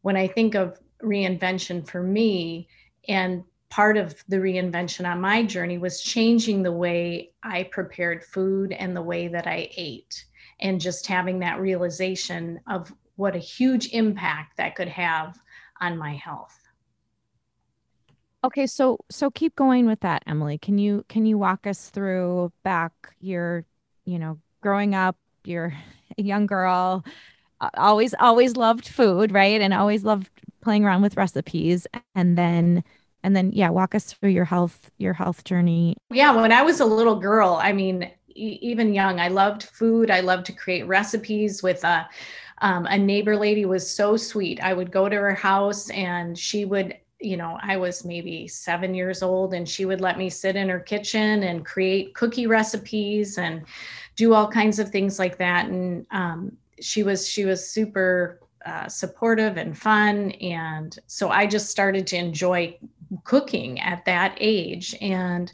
when 0.01 0.17
I 0.17 0.27
think 0.27 0.55
of 0.55 0.77
reinvention 1.01 1.87
for 1.87 2.03
me, 2.03 2.67
and 3.07 3.43
part 3.69 3.97
of 3.97 4.21
the 4.27 4.37
reinvention 4.37 5.09
on 5.09 5.21
my 5.21 5.43
journey 5.43 5.77
was 5.77 6.01
changing 6.01 6.61
the 6.61 6.71
way 6.71 7.31
I 7.41 7.63
prepared 7.63 8.25
food 8.25 8.73
and 8.73 8.95
the 8.95 9.01
way 9.01 9.29
that 9.29 9.47
I 9.47 9.69
ate 9.77 10.25
and 10.59 10.79
just 10.79 11.07
having 11.07 11.39
that 11.39 11.59
realization 11.59 12.59
of 12.67 12.93
what 13.15 13.35
a 13.35 13.39
huge 13.39 13.89
impact 13.93 14.57
that 14.57 14.75
could 14.75 14.87
have 14.87 15.39
on 15.81 15.97
my 15.97 16.15
health. 16.15 16.57
Okay 18.43 18.67
so 18.67 18.99
so 19.09 19.31
keep 19.31 19.55
going 19.55 19.85
with 19.85 20.01
that 20.01 20.23
emily. 20.27 20.57
Can 20.57 20.77
you 20.77 21.03
can 21.09 21.25
you 21.25 21.37
walk 21.37 21.65
us 21.65 21.89
through 21.89 22.51
back 22.63 22.91
your 23.19 23.65
you 24.05 24.19
know 24.19 24.39
growing 24.61 24.93
up 24.93 25.17
you're 25.43 25.73
a 26.17 26.21
young 26.21 26.45
girl 26.45 27.03
always 27.75 28.13
always 28.19 28.55
loved 28.55 28.87
food 28.87 29.31
right? 29.31 29.61
And 29.61 29.73
always 29.73 30.03
loved 30.03 30.29
playing 30.61 30.85
around 30.85 31.01
with 31.01 31.17
recipes. 31.17 31.87
And 32.13 32.37
then 32.37 32.83
and 33.23 33.35
then 33.35 33.51
yeah 33.51 33.69
walk 33.69 33.95
us 33.95 34.13
through 34.13 34.29
your 34.29 34.45
health 34.45 34.91
your 34.99 35.13
health 35.13 35.43
journey. 35.43 35.97
Yeah 36.11 36.31
when 36.31 36.51
i 36.51 36.61
was 36.61 36.79
a 36.79 36.85
little 36.85 37.15
girl 37.15 37.59
i 37.61 37.73
mean 37.73 38.11
even 38.35 38.93
young 38.93 39.19
i 39.19 39.27
loved 39.27 39.63
food 39.63 40.11
i 40.11 40.19
loved 40.19 40.45
to 40.45 40.51
create 40.53 40.85
recipes 40.87 41.63
with 41.63 41.83
a 41.83 42.07
um, 42.59 42.85
a 42.85 42.97
neighbor 42.97 43.35
lady 43.35 43.65
was 43.65 43.89
so 43.89 44.15
sweet. 44.15 44.63
I 44.63 44.73
would 44.73 44.91
go 44.91 45.09
to 45.09 45.15
her 45.15 45.33
house 45.33 45.89
and 45.89 46.37
she 46.37 46.65
would 46.65 46.97
you 47.21 47.37
know, 47.37 47.57
I 47.61 47.77
was 47.77 48.03
maybe 48.03 48.47
seven 48.47 48.93
years 48.93 49.23
old, 49.23 49.53
and 49.53 49.67
she 49.67 49.85
would 49.85 50.01
let 50.01 50.17
me 50.17 50.29
sit 50.29 50.57
in 50.57 50.67
her 50.69 50.81
kitchen 50.81 51.43
and 51.43 51.65
create 51.65 52.13
cookie 52.13 52.45
recipes 52.45 53.37
and 53.37 53.63
do 54.15 54.33
all 54.33 54.47
kinds 54.47 54.79
of 54.79 54.89
things 54.89 55.17
like 55.17 55.37
that. 55.37 55.67
And 55.67 56.05
um, 56.11 56.57
she 56.81 57.03
was 57.03 57.27
she 57.27 57.45
was 57.45 57.67
super 57.67 58.41
uh, 58.65 58.89
supportive 58.89 59.55
and 59.57 59.77
fun, 59.77 60.31
and 60.31 60.99
so 61.07 61.29
I 61.29 61.47
just 61.47 61.69
started 61.69 62.05
to 62.07 62.17
enjoy 62.17 62.77
cooking 63.23 63.79
at 63.79 64.03
that 64.05 64.37
age. 64.39 64.93
And 64.99 65.51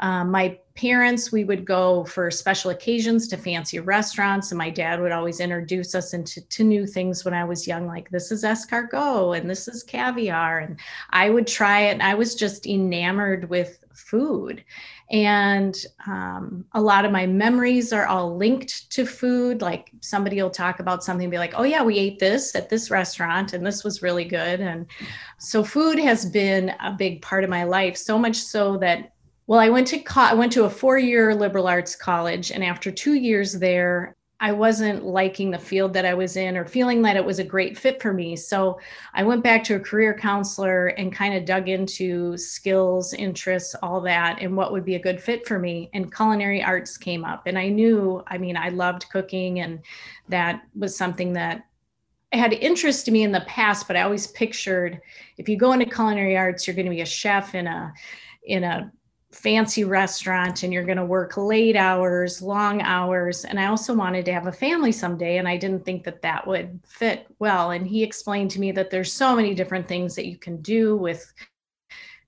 um, 0.00 0.30
my 0.30 0.58
parents, 0.74 1.32
we 1.32 1.42
would 1.42 1.64
go 1.64 2.04
for 2.04 2.30
special 2.30 2.70
occasions 2.70 3.26
to 3.28 3.36
fancy 3.36 3.80
restaurants, 3.80 4.52
and 4.52 4.58
my 4.58 4.70
dad 4.70 5.00
would 5.00 5.10
always 5.10 5.40
introduce 5.40 5.94
us 5.94 6.14
into 6.14 6.40
to 6.48 6.62
new 6.62 6.86
things 6.86 7.24
when 7.24 7.34
I 7.34 7.44
was 7.44 7.66
young, 7.66 7.86
like 7.86 8.08
this 8.10 8.30
is 8.30 8.44
escargot 8.44 9.38
and 9.38 9.50
this 9.50 9.66
is 9.66 9.82
caviar. 9.82 10.60
And 10.60 10.78
I 11.10 11.30
would 11.30 11.46
try 11.48 11.80
it, 11.80 11.92
and 11.92 12.02
I 12.02 12.14
was 12.14 12.36
just 12.36 12.66
enamored 12.66 13.50
with 13.50 13.78
food. 13.92 14.64
And 15.10 15.76
um, 16.06 16.64
a 16.72 16.80
lot 16.80 17.04
of 17.04 17.10
my 17.10 17.26
memories 17.26 17.92
are 17.92 18.06
all 18.06 18.36
linked 18.36 18.90
to 18.92 19.04
food. 19.04 19.62
Like 19.62 19.90
somebody 20.00 20.40
will 20.40 20.50
talk 20.50 20.80
about 20.80 21.02
something 21.02 21.24
and 21.24 21.30
be 21.30 21.38
like, 21.38 21.54
oh, 21.56 21.62
yeah, 21.64 21.82
we 21.82 21.98
ate 21.98 22.18
this 22.18 22.54
at 22.54 22.68
this 22.68 22.90
restaurant 22.90 23.54
and 23.54 23.66
this 23.66 23.82
was 23.82 24.02
really 24.02 24.24
good. 24.24 24.60
And 24.60 24.86
so 25.38 25.64
food 25.64 25.98
has 25.98 26.26
been 26.26 26.74
a 26.80 26.92
big 26.92 27.22
part 27.22 27.42
of 27.42 27.50
my 27.50 27.64
life, 27.64 27.96
so 27.96 28.18
much 28.18 28.36
so 28.36 28.76
that 28.78 29.12
well, 29.48 29.58
I 29.58 29.70
went 29.70 29.86
to 29.88 29.98
co- 29.98 30.20
I 30.20 30.34
went 30.34 30.52
to 30.52 30.64
a 30.64 30.70
four-year 30.70 31.34
liberal 31.34 31.66
arts 31.66 31.96
college, 31.96 32.52
and 32.52 32.62
after 32.62 32.90
two 32.90 33.14
years 33.14 33.54
there, 33.54 34.14
I 34.40 34.52
wasn't 34.52 35.06
liking 35.06 35.50
the 35.50 35.58
field 35.58 35.94
that 35.94 36.04
I 36.04 36.12
was 36.12 36.36
in 36.36 36.54
or 36.54 36.66
feeling 36.66 37.00
that 37.02 37.16
it 37.16 37.24
was 37.24 37.38
a 37.38 37.44
great 37.44 37.76
fit 37.76 38.00
for 38.00 38.12
me. 38.12 38.36
So 38.36 38.78
I 39.14 39.24
went 39.24 39.42
back 39.42 39.64
to 39.64 39.76
a 39.76 39.80
career 39.80 40.16
counselor 40.16 40.88
and 40.88 41.14
kind 41.14 41.34
of 41.34 41.46
dug 41.46 41.70
into 41.70 42.36
skills, 42.36 43.14
interests, 43.14 43.74
all 43.82 44.02
that, 44.02 44.38
and 44.42 44.54
what 44.54 44.70
would 44.70 44.84
be 44.84 44.96
a 44.96 45.02
good 45.02 45.20
fit 45.20 45.46
for 45.48 45.58
me. 45.58 45.88
And 45.94 46.14
culinary 46.14 46.62
arts 46.62 46.98
came 46.98 47.24
up. 47.24 47.46
And 47.46 47.58
I 47.58 47.68
knew, 47.68 48.22
I 48.26 48.36
mean, 48.36 48.56
I 48.56 48.68
loved 48.68 49.08
cooking, 49.10 49.60
and 49.60 49.80
that 50.28 50.62
was 50.76 50.94
something 50.94 51.32
that 51.32 51.64
had 52.32 52.52
interest 52.52 53.06
to 53.06 53.10
me 53.10 53.22
in 53.22 53.32
the 53.32 53.40
past, 53.48 53.88
but 53.88 53.96
I 53.96 54.02
always 54.02 54.26
pictured 54.26 55.00
if 55.38 55.48
you 55.48 55.56
go 55.56 55.72
into 55.72 55.86
culinary 55.86 56.36
arts, 56.36 56.66
you're 56.66 56.76
going 56.76 56.84
to 56.84 56.90
be 56.90 57.00
a 57.00 57.06
chef 57.06 57.54
in 57.54 57.66
a 57.66 57.94
in 58.44 58.64
a 58.64 58.92
fancy 59.30 59.84
restaurant 59.84 60.62
and 60.62 60.72
you're 60.72 60.84
going 60.84 60.96
to 60.96 61.04
work 61.04 61.36
late 61.36 61.76
hours, 61.76 62.40
long 62.40 62.80
hours. 62.82 63.44
And 63.44 63.60
I 63.60 63.66
also 63.66 63.94
wanted 63.94 64.24
to 64.24 64.32
have 64.32 64.46
a 64.46 64.52
family 64.52 64.90
someday. 64.90 65.36
And 65.36 65.46
I 65.46 65.56
didn't 65.56 65.84
think 65.84 66.04
that 66.04 66.22
that 66.22 66.46
would 66.46 66.80
fit 66.86 67.26
well. 67.38 67.72
And 67.72 67.86
he 67.86 68.02
explained 68.02 68.50
to 68.52 68.60
me 68.60 68.72
that 68.72 68.90
there's 68.90 69.12
so 69.12 69.36
many 69.36 69.54
different 69.54 69.86
things 69.86 70.14
that 70.14 70.26
you 70.26 70.38
can 70.38 70.62
do 70.62 70.96
with 70.96 71.32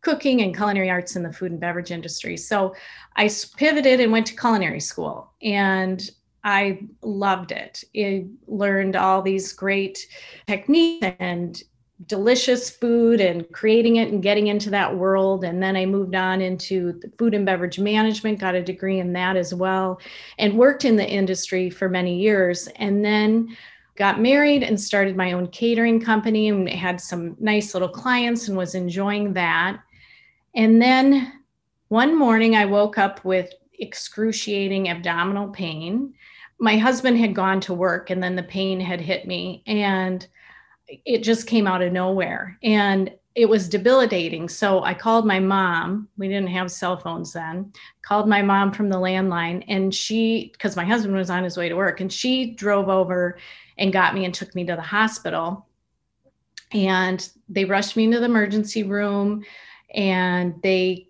cooking 0.02 0.42
and 0.42 0.56
culinary 0.56 0.90
arts 0.90 1.16
in 1.16 1.22
the 1.22 1.32
food 1.32 1.52
and 1.52 1.60
beverage 1.60 1.90
industry. 1.90 2.36
So 2.36 2.74
I 3.16 3.30
pivoted 3.56 4.00
and 4.00 4.12
went 4.12 4.26
to 4.26 4.36
culinary 4.36 4.80
school 4.80 5.32
and 5.42 6.08
I 6.42 6.80
loved 7.02 7.52
it. 7.52 7.84
I 7.96 8.26
learned 8.46 8.96
all 8.96 9.20
these 9.20 9.52
great 9.52 10.06
techniques 10.46 11.06
and 11.18 11.62
delicious 12.06 12.70
food 12.70 13.20
and 13.20 13.50
creating 13.52 13.96
it 13.96 14.10
and 14.10 14.22
getting 14.22 14.46
into 14.46 14.70
that 14.70 14.96
world. 14.96 15.44
And 15.44 15.62
then 15.62 15.76
I 15.76 15.84
moved 15.86 16.14
on 16.14 16.40
into 16.40 17.00
food 17.18 17.34
and 17.34 17.44
beverage 17.44 17.78
management, 17.78 18.38
got 18.38 18.54
a 18.54 18.62
degree 18.62 19.00
in 19.00 19.12
that 19.12 19.36
as 19.36 19.54
well, 19.54 20.00
and 20.38 20.56
worked 20.56 20.84
in 20.84 20.96
the 20.96 21.08
industry 21.08 21.68
for 21.68 21.88
many 21.88 22.18
years. 22.18 22.68
And 22.76 23.04
then 23.04 23.56
got 23.96 24.20
married 24.20 24.62
and 24.62 24.80
started 24.80 25.14
my 25.14 25.32
own 25.32 25.46
catering 25.48 26.00
company 26.00 26.48
and 26.48 26.66
had 26.68 26.98
some 26.98 27.36
nice 27.38 27.74
little 27.74 27.88
clients 27.88 28.48
and 28.48 28.56
was 28.56 28.74
enjoying 28.74 29.34
that. 29.34 29.78
And 30.54 30.80
then 30.80 31.40
one 31.88 32.18
morning 32.18 32.56
I 32.56 32.64
woke 32.64 32.96
up 32.96 33.22
with 33.26 33.52
excruciating 33.78 34.88
abdominal 34.88 35.48
pain. 35.48 36.14
My 36.58 36.78
husband 36.78 37.18
had 37.18 37.34
gone 37.34 37.60
to 37.62 37.74
work 37.74 38.08
and 38.08 38.22
then 38.22 38.36
the 38.36 38.42
pain 38.42 38.80
had 38.80 39.02
hit 39.02 39.26
me. 39.26 39.62
And 39.66 40.26
it 41.04 41.22
just 41.22 41.46
came 41.46 41.66
out 41.66 41.82
of 41.82 41.92
nowhere 41.92 42.58
and 42.62 43.10
it 43.34 43.48
was 43.48 43.68
debilitating. 43.68 44.48
So 44.48 44.82
I 44.82 44.92
called 44.92 45.26
my 45.26 45.38
mom. 45.38 46.08
We 46.18 46.28
didn't 46.28 46.48
have 46.48 46.70
cell 46.70 46.96
phones 46.96 47.32
then. 47.32 47.72
Called 48.02 48.28
my 48.28 48.42
mom 48.42 48.72
from 48.72 48.88
the 48.88 48.96
landline 48.96 49.64
and 49.68 49.94
she 49.94 50.50
because 50.52 50.76
my 50.76 50.84
husband 50.84 51.14
was 51.14 51.30
on 51.30 51.44
his 51.44 51.56
way 51.56 51.68
to 51.68 51.76
work 51.76 52.00
and 52.00 52.12
she 52.12 52.54
drove 52.54 52.88
over 52.88 53.38
and 53.78 53.92
got 53.92 54.14
me 54.14 54.24
and 54.24 54.34
took 54.34 54.54
me 54.54 54.64
to 54.64 54.74
the 54.74 54.82
hospital. 54.82 55.66
And 56.72 57.28
they 57.48 57.64
rushed 57.64 57.96
me 57.96 58.04
into 58.04 58.18
the 58.18 58.26
emergency 58.26 58.82
room 58.82 59.44
and 59.94 60.60
they 60.62 61.09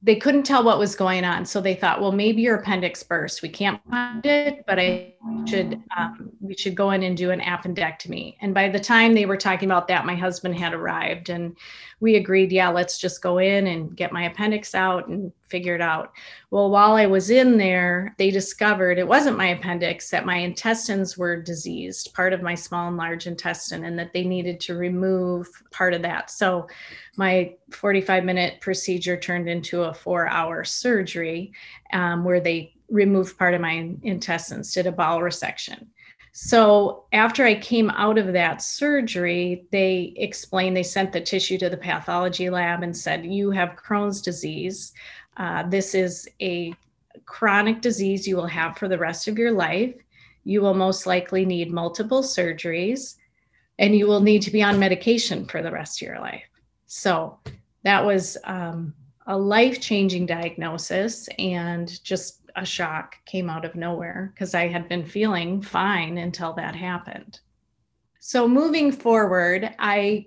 they 0.00 0.14
couldn't 0.14 0.44
tell 0.44 0.62
what 0.62 0.78
was 0.78 0.94
going 0.94 1.24
on. 1.24 1.44
So 1.44 1.60
they 1.60 1.74
thought, 1.74 2.00
well, 2.00 2.12
maybe 2.12 2.42
your 2.42 2.56
appendix 2.56 3.02
burst. 3.02 3.42
We 3.42 3.48
can't 3.48 3.80
find 3.90 4.24
it, 4.24 4.64
but 4.66 4.78
I 4.78 5.14
should 5.46 5.82
um, 5.96 6.30
we 6.40 6.54
should 6.54 6.76
go 6.76 6.92
in 6.92 7.02
and 7.02 7.16
do 7.16 7.32
an 7.32 7.40
appendectomy. 7.40 8.36
And 8.40 8.54
by 8.54 8.68
the 8.68 8.78
time 8.78 9.14
they 9.14 9.26
were 9.26 9.36
talking 9.36 9.68
about 9.68 9.88
that, 9.88 10.06
my 10.06 10.14
husband 10.14 10.56
had 10.56 10.72
arrived, 10.72 11.30
and 11.30 11.56
we 11.98 12.14
agreed, 12.14 12.52
yeah, 12.52 12.68
let's 12.68 12.98
just 12.98 13.22
go 13.22 13.38
in 13.38 13.66
and 13.66 13.96
get 13.96 14.12
my 14.12 14.26
appendix 14.26 14.74
out 14.74 15.08
and 15.08 15.32
figure 15.48 15.74
it 15.74 15.80
out. 15.80 16.12
Well, 16.50 16.70
while 16.70 16.92
I 16.92 17.06
was 17.06 17.30
in 17.30 17.58
there, 17.58 18.14
they 18.18 18.30
discovered 18.30 18.98
it 18.98 19.06
wasn't 19.06 19.36
my 19.36 19.48
appendix, 19.48 20.10
that 20.10 20.26
my 20.26 20.36
intestines 20.36 21.18
were 21.18 21.40
diseased, 21.40 22.14
part 22.14 22.32
of 22.32 22.42
my 22.42 22.54
small 22.54 22.88
and 22.88 22.96
large 22.96 23.26
intestine, 23.26 23.84
and 23.84 23.98
that 23.98 24.12
they 24.12 24.24
needed 24.24 24.60
to 24.60 24.76
remove 24.76 25.48
part 25.70 25.94
of 25.94 26.02
that. 26.02 26.30
So 26.30 26.68
my 27.16 27.54
45 27.70 28.24
minute 28.24 28.60
procedure 28.60 29.16
turned 29.16 29.48
into 29.48 29.82
a 29.82 29.94
four 29.94 30.28
hour 30.28 30.64
surgery 30.64 31.52
um, 31.92 32.24
where 32.24 32.40
they 32.40 32.74
removed 32.90 33.38
part 33.38 33.54
of 33.54 33.60
my 33.60 33.94
intestines, 34.02 34.72
did 34.72 34.86
a 34.86 34.92
bowel 34.92 35.20
resection. 35.20 35.86
So 36.32 37.06
after 37.12 37.44
I 37.44 37.56
came 37.56 37.90
out 37.90 38.16
of 38.16 38.32
that 38.32 38.62
surgery, 38.62 39.66
they 39.72 40.14
explained, 40.16 40.76
they 40.76 40.84
sent 40.84 41.12
the 41.12 41.20
tissue 41.20 41.58
to 41.58 41.68
the 41.68 41.76
pathology 41.76 42.48
lab 42.48 42.84
and 42.84 42.96
said, 42.96 43.26
You 43.26 43.50
have 43.50 43.76
Crohn's 43.76 44.22
disease. 44.22 44.92
Uh, 45.38 45.62
this 45.68 45.94
is 45.94 46.28
a 46.42 46.74
chronic 47.24 47.80
disease 47.80 48.26
you 48.26 48.36
will 48.36 48.46
have 48.46 48.76
for 48.76 48.88
the 48.88 48.98
rest 48.98 49.28
of 49.28 49.38
your 49.38 49.52
life. 49.52 49.94
You 50.44 50.60
will 50.60 50.74
most 50.74 51.06
likely 51.06 51.44
need 51.44 51.72
multiple 51.72 52.22
surgeries 52.22 53.14
and 53.78 53.96
you 53.96 54.06
will 54.06 54.20
need 54.20 54.42
to 54.42 54.50
be 54.50 54.62
on 54.62 54.78
medication 54.78 55.46
for 55.46 55.62
the 55.62 55.70
rest 55.70 56.02
of 56.02 56.08
your 56.08 56.20
life. 56.20 56.42
So 56.86 57.38
that 57.84 58.04
was 58.04 58.36
um, 58.44 58.94
a 59.26 59.38
life 59.38 59.80
changing 59.80 60.26
diagnosis 60.26 61.28
and 61.38 62.02
just 62.02 62.40
a 62.56 62.64
shock 62.64 63.16
came 63.24 63.48
out 63.48 63.64
of 63.64 63.76
nowhere 63.76 64.32
because 64.34 64.54
I 64.54 64.66
had 64.66 64.88
been 64.88 65.04
feeling 65.04 65.62
fine 65.62 66.18
until 66.18 66.54
that 66.54 66.74
happened. 66.74 67.40
So 68.18 68.48
moving 68.48 68.90
forward, 68.90 69.74
I 69.78 70.26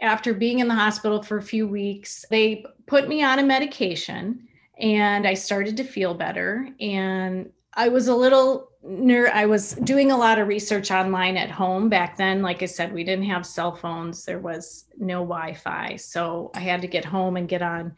after 0.00 0.34
being 0.34 0.58
in 0.58 0.68
the 0.68 0.74
hospital 0.74 1.22
for 1.22 1.38
a 1.38 1.42
few 1.42 1.66
weeks, 1.66 2.24
they 2.30 2.64
put 2.86 3.08
me 3.08 3.22
on 3.22 3.38
a 3.38 3.42
medication 3.42 4.46
and 4.78 5.26
I 5.26 5.34
started 5.34 5.76
to 5.78 5.84
feel 5.84 6.14
better 6.14 6.68
and 6.80 7.50
I 7.74 7.88
was 7.88 8.08
a 8.08 8.14
little 8.14 8.70
ner- 8.82 9.30
I 9.32 9.44
was 9.46 9.72
doing 9.72 10.10
a 10.10 10.16
lot 10.16 10.38
of 10.38 10.48
research 10.48 10.90
online 10.90 11.36
at 11.36 11.50
home 11.50 11.88
back 11.88 12.16
then. 12.16 12.40
Like 12.40 12.62
I 12.62 12.66
said, 12.66 12.92
we 12.92 13.04
didn't 13.04 13.26
have 13.26 13.44
cell 13.44 13.74
phones. 13.74 14.24
There 14.24 14.38
was 14.38 14.86
no 14.98 15.18
Wi-Fi, 15.18 15.96
so 15.96 16.50
I 16.54 16.60
had 16.60 16.80
to 16.80 16.88
get 16.88 17.04
home 17.04 17.36
and 17.36 17.48
get 17.48 17.60
on 17.62 17.94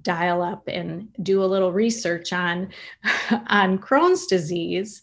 dial 0.00 0.40
up 0.40 0.66
and 0.66 1.08
do 1.22 1.42
a 1.42 1.46
little 1.46 1.72
research 1.72 2.32
on 2.32 2.70
on 3.48 3.78
Crohn's 3.78 4.26
disease 4.26 5.02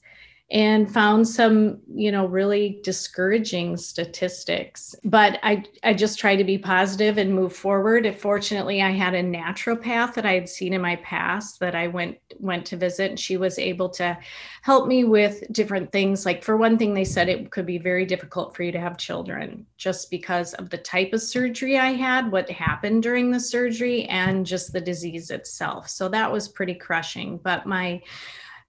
and 0.52 0.94
found 0.94 1.28
some 1.28 1.80
you 1.92 2.12
know 2.12 2.28
really 2.28 2.80
discouraging 2.84 3.76
statistics. 3.76 4.94
But 5.04 5.40
i 5.42 5.64
i 5.84 5.94
just 5.94 6.20
try 6.20 6.36
to 6.36 6.44
be 6.44 6.58
positive 6.58 7.18
and 7.18 7.34
move 7.34 7.54
forward. 7.54 8.16
Fortunately 8.16 8.82
i 8.82 8.92
had 8.92 9.16
a 9.16 9.24
naturopath 9.24 10.14
that 10.14 10.26
i 10.26 10.34
had 10.34 10.48
seen 10.48 10.74
in 10.74 10.82
my 10.82 10.98
past 10.98 11.60
that 11.62 11.74
i 11.74 11.88
went 11.88 12.18
went 12.40 12.66
to 12.68 12.78
visit 12.78 13.10
and 13.10 13.20
she 13.20 13.38
was 13.38 13.58
able 13.58 13.90
to 13.90 14.18
help 14.62 14.88
me 14.88 15.04
with 15.04 15.52
different 15.52 15.92
things. 15.92 16.26
Like 16.26 16.44
for 16.44 16.58
one 16.58 16.78
thing 16.78 16.94
they 16.94 17.06
said 17.06 17.28
it 17.28 17.50
could 17.50 17.66
be 17.66 17.80
very 17.80 18.06
difficult 18.06 18.56
for 18.56 18.62
you 18.62 18.72
to 18.72 18.80
have 18.80 18.98
children 18.98 19.66
just 19.78 20.12
because 20.12 20.54
of 20.54 20.70
the 20.70 20.78
type 20.78 21.12
of 21.14 21.22
surgery 21.22 21.78
i 21.80 21.94
had 21.94 22.32
what 22.32 22.50
happened 22.50 23.02
during 23.02 23.32
the 23.32 23.40
surgery 23.40 24.06
and 24.06 24.46
just 24.46 24.74
the 24.74 24.82
disease 24.82 25.32
itself. 25.32 25.90
So 25.90 26.08
that 26.10 26.32
was 26.32 26.48
pretty 26.48 26.76
crushing. 26.76 27.40
But 27.44 27.66
my 27.66 28.02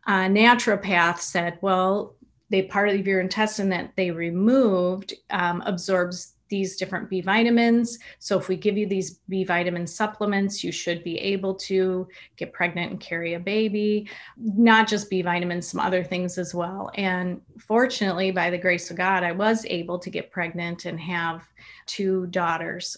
uh, 0.06 0.26
naturopath 0.26 1.18
said, 1.18 1.58
well, 1.60 2.16
they 2.50 2.62
part 2.62 2.88
of 2.88 3.06
your 3.06 3.20
intestine 3.20 3.68
that 3.70 3.92
they 3.96 4.10
removed 4.10 5.14
um, 5.30 5.62
absorbs 5.66 6.34
these 6.48 6.76
different 6.76 7.10
B 7.10 7.20
vitamins. 7.20 7.98
So 8.20 8.38
if 8.38 8.48
we 8.48 8.56
give 8.56 8.78
you 8.78 8.86
these 8.86 9.18
B 9.28 9.42
vitamin 9.42 9.84
supplements, 9.84 10.62
you 10.62 10.70
should 10.70 11.02
be 11.02 11.18
able 11.18 11.56
to 11.56 12.06
get 12.36 12.52
pregnant 12.52 12.92
and 12.92 13.00
carry 13.00 13.34
a 13.34 13.40
baby, 13.40 14.08
not 14.36 14.86
just 14.86 15.10
B 15.10 15.22
vitamins, 15.22 15.68
some 15.68 15.80
other 15.80 16.04
things 16.04 16.38
as 16.38 16.54
well. 16.54 16.92
And 16.94 17.40
fortunately, 17.58 18.30
by 18.30 18.50
the 18.50 18.58
grace 18.58 18.92
of 18.92 18.96
God, 18.96 19.24
I 19.24 19.32
was 19.32 19.66
able 19.66 19.98
to 19.98 20.08
get 20.08 20.30
pregnant 20.30 20.84
and 20.84 21.00
have 21.00 21.42
two 21.86 22.26
daughters 22.28 22.96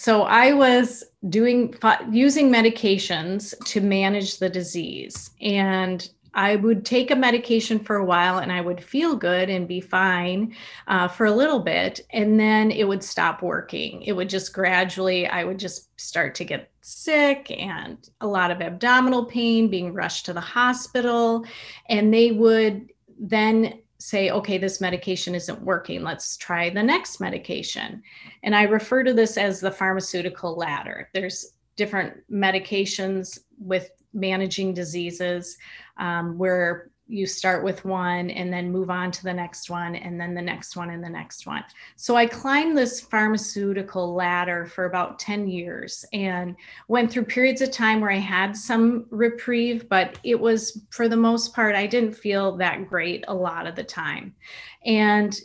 so 0.00 0.22
I 0.22 0.52
was 0.52 1.02
doing 1.28 1.74
using 2.08 2.52
medications 2.52 3.52
to 3.66 3.80
manage 3.80 4.38
the 4.38 4.48
disease, 4.48 5.30
and 5.40 6.08
I 6.38 6.54
would 6.54 6.84
take 6.84 7.10
a 7.10 7.16
medication 7.16 7.80
for 7.80 7.96
a 7.96 8.04
while 8.04 8.38
and 8.38 8.52
I 8.52 8.60
would 8.60 8.80
feel 8.80 9.16
good 9.16 9.50
and 9.50 9.66
be 9.66 9.80
fine 9.80 10.54
uh, 10.86 11.08
for 11.08 11.26
a 11.26 11.32
little 11.32 11.58
bit. 11.58 12.00
And 12.10 12.38
then 12.38 12.70
it 12.70 12.86
would 12.86 13.02
stop 13.02 13.42
working. 13.42 14.02
It 14.02 14.12
would 14.12 14.28
just 14.28 14.52
gradually, 14.52 15.26
I 15.26 15.42
would 15.42 15.58
just 15.58 16.00
start 16.00 16.36
to 16.36 16.44
get 16.44 16.70
sick 16.80 17.50
and 17.50 18.08
a 18.20 18.26
lot 18.28 18.52
of 18.52 18.60
abdominal 18.60 19.24
pain, 19.24 19.68
being 19.68 19.92
rushed 19.92 20.26
to 20.26 20.32
the 20.32 20.40
hospital. 20.40 21.44
And 21.88 22.14
they 22.14 22.30
would 22.30 22.92
then 23.18 23.80
say, 23.98 24.30
okay, 24.30 24.58
this 24.58 24.80
medication 24.80 25.34
isn't 25.34 25.62
working. 25.62 26.04
Let's 26.04 26.36
try 26.36 26.70
the 26.70 26.84
next 26.84 27.18
medication. 27.18 28.00
And 28.44 28.54
I 28.54 28.62
refer 28.62 29.02
to 29.02 29.12
this 29.12 29.36
as 29.36 29.58
the 29.58 29.72
pharmaceutical 29.72 30.54
ladder. 30.54 31.10
There's 31.12 31.54
different 31.74 32.14
medications 32.30 33.40
with 33.58 33.90
managing 34.12 34.74
diseases 34.74 35.56
um, 35.98 36.38
where 36.38 36.90
you 37.08 37.26
start 37.26 37.64
with 37.64 37.86
one 37.86 38.28
and 38.30 38.52
then 38.52 38.70
move 38.70 38.90
on 38.90 39.10
to 39.10 39.24
the 39.24 39.32
next 39.32 39.70
one 39.70 39.96
and 39.96 40.20
then 40.20 40.34
the 40.34 40.42
next 40.42 40.76
one 40.76 40.90
and 40.90 41.02
the 41.02 41.08
next 41.08 41.46
one. 41.46 41.64
So 41.96 42.16
I 42.16 42.26
climbed 42.26 42.76
this 42.76 43.00
pharmaceutical 43.00 44.14
ladder 44.14 44.66
for 44.66 44.84
about 44.84 45.18
10 45.18 45.48
years 45.48 46.04
and 46.12 46.54
went 46.86 47.10
through 47.10 47.24
periods 47.24 47.62
of 47.62 47.70
time 47.70 48.02
where 48.02 48.10
I 48.10 48.18
had 48.18 48.54
some 48.54 49.06
reprieve, 49.08 49.88
but 49.88 50.18
it 50.22 50.38
was 50.38 50.82
for 50.90 51.08
the 51.08 51.16
most 51.16 51.54
part, 51.54 51.74
I 51.74 51.86
didn't 51.86 52.12
feel 52.12 52.58
that 52.58 52.88
great 52.88 53.24
a 53.26 53.34
lot 53.34 53.66
of 53.66 53.74
the 53.74 53.84
time. 53.84 54.34
And 54.84 55.38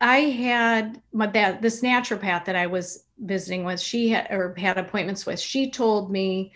I 0.00 0.18
had 0.18 1.02
my, 1.12 1.26
that 1.26 1.60
this 1.60 1.82
naturopath 1.82 2.44
that 2.44 2.56
I 2.56 2.68
was 2.68 3.04
visiting 3.18 3.64
with, 3.64 3.80
she 3.80 4.08
had 4.08 4.28
or 4.30 4.54
had 4.56 4.78
appointments 4.78 5.26
with, 5.26 5.40
she 5.40 5.68
told 5.68 6.12
me 6.12 6.52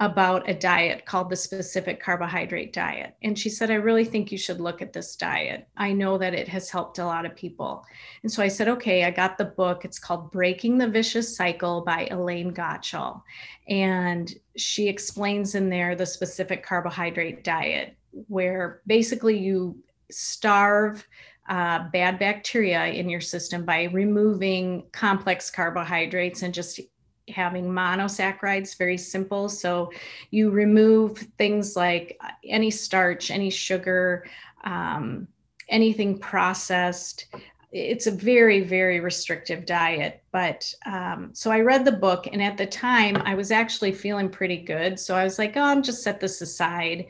about 0.00 0.48
a 0.48 0.54
diet 0.54 1.06
called 1.06 1.30
the 1.30 1.36
specific 1.36 2.02
carbohydrate 2.02 2.72
diet. 2.72 3.14
And 3.22 3.38
she 3.38 3.48
said, 3.48 3.70
I 3.70 3.74
really 3.74 4.04
think 4.04 4.32
you 4.32 4.38
should 4.38 4.60
look 4.60 4.82
at 4.82 4.92
this 4.92 5.14
diet. 5.14 5.68
I 5.76 5.92
know 5.92 6.18
that 6.18 6.34
it 6.34 6.48
has 6.48 6.68
helped 6.68 6.98
a 6.98 7.06
lot 7.06 7.24
of 7.24 7.36
people. 7.36 7.84
And 8.22 8.30
so 8.30 8.42
I 8.42 8.48
said, 8.48 8.68
okay, 8.68 9.04
I 9.04 9.10
got 9.10 9.38
the 9.38 9.44
book. 9.44 9.84
It's 9.84 10.00
called 10.00 10.32
Breaking 10.32 10.78
the 10.78 10.88
Vicious 10.88 11.36
Cycle 11.36 11.82
by 11.82 12.08
Elaine 12.10 12.52
Gottschall. 12.52 13.22
And 13.68 14.34
she 14.56 14.88
explains 14.88 15.54
in 15.54 15.70
there 15.70 15.94
the 15.94 16.06
specific 16.06 16.64
carbohydrate 16.64 17.44
diet, 17.44 17.96
where 18.10 18.80
basically 18.86 19.38
you 19.38 19.76
starve 20.10 21.06
uh, 21.48 21.88
bad 21.90 22.18
bacteria 22.18 22.86
in 22.86 23.08
your 23.08 23.20
system 23.20 23.64
by 23.64 23.84
removing 23.84 24.84
complex 24.92 25.50
carbohydrates 25.50 26.42
and 26.42 26.54
just 26.54 26.80
having 27.28 27.66
monosaccharides 27.66 28.76
very 28.76 28.98
simple. 28.98 29.48
So 29.48 29.90
you 30.30 30.50
remove 30.50 31.18
things 31.38 31.76
like 31.76 32.18
any 32.44 32.70
starch 32.70 33.30
any 33.30 33.50
sugar 33.50 34.26
um, 34.64 35.28
anything 35.68 36.18
processed. 36.18 37.26
It's 37.72 38.06
a 38.06 38.10
very 38.10 38.60
very 38.60 39.00
restrictive 39.00 39.66
diet 39.66 40.22
but 40.30 40.72
um, 40.86 41.30
so 41.32 41.50
i 41.50 41.60
read 41.60 41.84
the 41.84 41.90
book 41.90 42.28
and 42.32 42.40
at 42.40 42.56
the 42.56 42.66
time 42.66 43.16
i 43.24 43.34
was 43.34 43.50
actually 43.50 43.92
feeling 43.92 44.28
pretty 44.28 44.58
good. 44.58 44.98
So 45.00 45.16
i 45.16 45.24
was 45.24 45.38
like 45.38 45.56
oh 45.56 45.62
i'm 45.62 45.82
just 45.82 46.02
set 46.02 46.20
this 46.20 46.40
aside. 46.40 47.06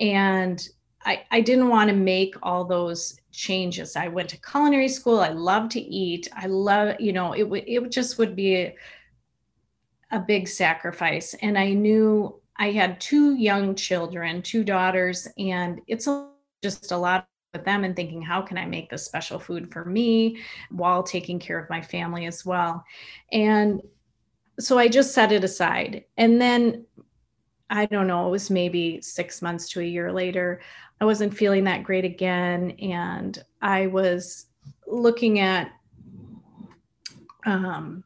And 0.00 0.66
i, 1.04 1.22
I 1.30 1.40
didn't 1.40 1.68
want 1.68 1.90
to 1.90 1.96
make 1.96 2.34
all 2.42 2.64
those 2.64 3.20
changes. 3.30 3.94
I 3.94 4.08
went 4.08 4.28
to 4.30 4.36
culinary 4.40 4.88
school. 4.88 5.20
I 5.20 5.28
love 5.28 5.68
to 5.70 5.80
eat. 5.80 6.26
I 6.34 6.46
love 6.46 6.96
you 6.98 7.12
know 7.12 7.34
it 7.34 7.44
would 7.44 7.64
it 7.66 7.90
just 7.92 8.18
would 8.18 8.34
be 8.34 8.56
a 8.56 8.74
big 10.18 10.48
sacrifice. 10.48 11.34
And 11.42 11.58
I 11.58 11.72
knew 11.72 12.40
I 12.56 12.70
had 12.70 13.00
two 13.00 13.34
young 13.34 13.74
children, 13.74 14.42
two 14.42 14.64
daughters, 14.64 15.28
and 15.38 15.80
it's 15.86 16.08
just 16.62 16.92
a 16.92 16.96
lot 16.96 17.26
with 17.52 17.64
them 17.64 17.84
and 17.84 17.94
thinking, 17.94 18.22
how 18.22 18.42
can 18.42 18.58
I 18.58 18.66
make 18.66 18.90
this 18.90 19.04
special 19.04 19.38
food 19.38 19.72
for 19.72 19.84
me 19.84 20.38
while 20.70 21.02
taking 21.02 21.38
care 21.38 21.58
of 21.58 21.70
my 21.70 21.80
family 21.80 22.26
as 22.26 22.44
well? 22.44 22.84
And 23.32 23.80
so 24.58 24.78
I 24.78 24.88
just 24.88 25.14
set 25.14 25.32
it 25.32 25.44
aside. 25.44 26.04
And 26.16 26.40
then 26.40 26.84
I 27.70 27.86
don't 27.86 28.06
know, 28.06 28.26
it 28.26 28.30
was 28.30 28.50
maybe 28.50 29.00
six 29.02 29.42
months 29.42 29.68
to 29.70 29.80
a 29.80 29.84
year 29.84 30.12
later. 30.12 30.60
I 31.00 31.04
wasn't 31.04 31.36
feeling 31.36 31.64
that 31.64 31.84
great 31.84 32.04
again. 32.04 32.72
And 32.80 33.42
I 33.62 33.86
was 33.86 34.46
looking 34.86 35.38
at 35.38 35.70
um, 37.46 38.04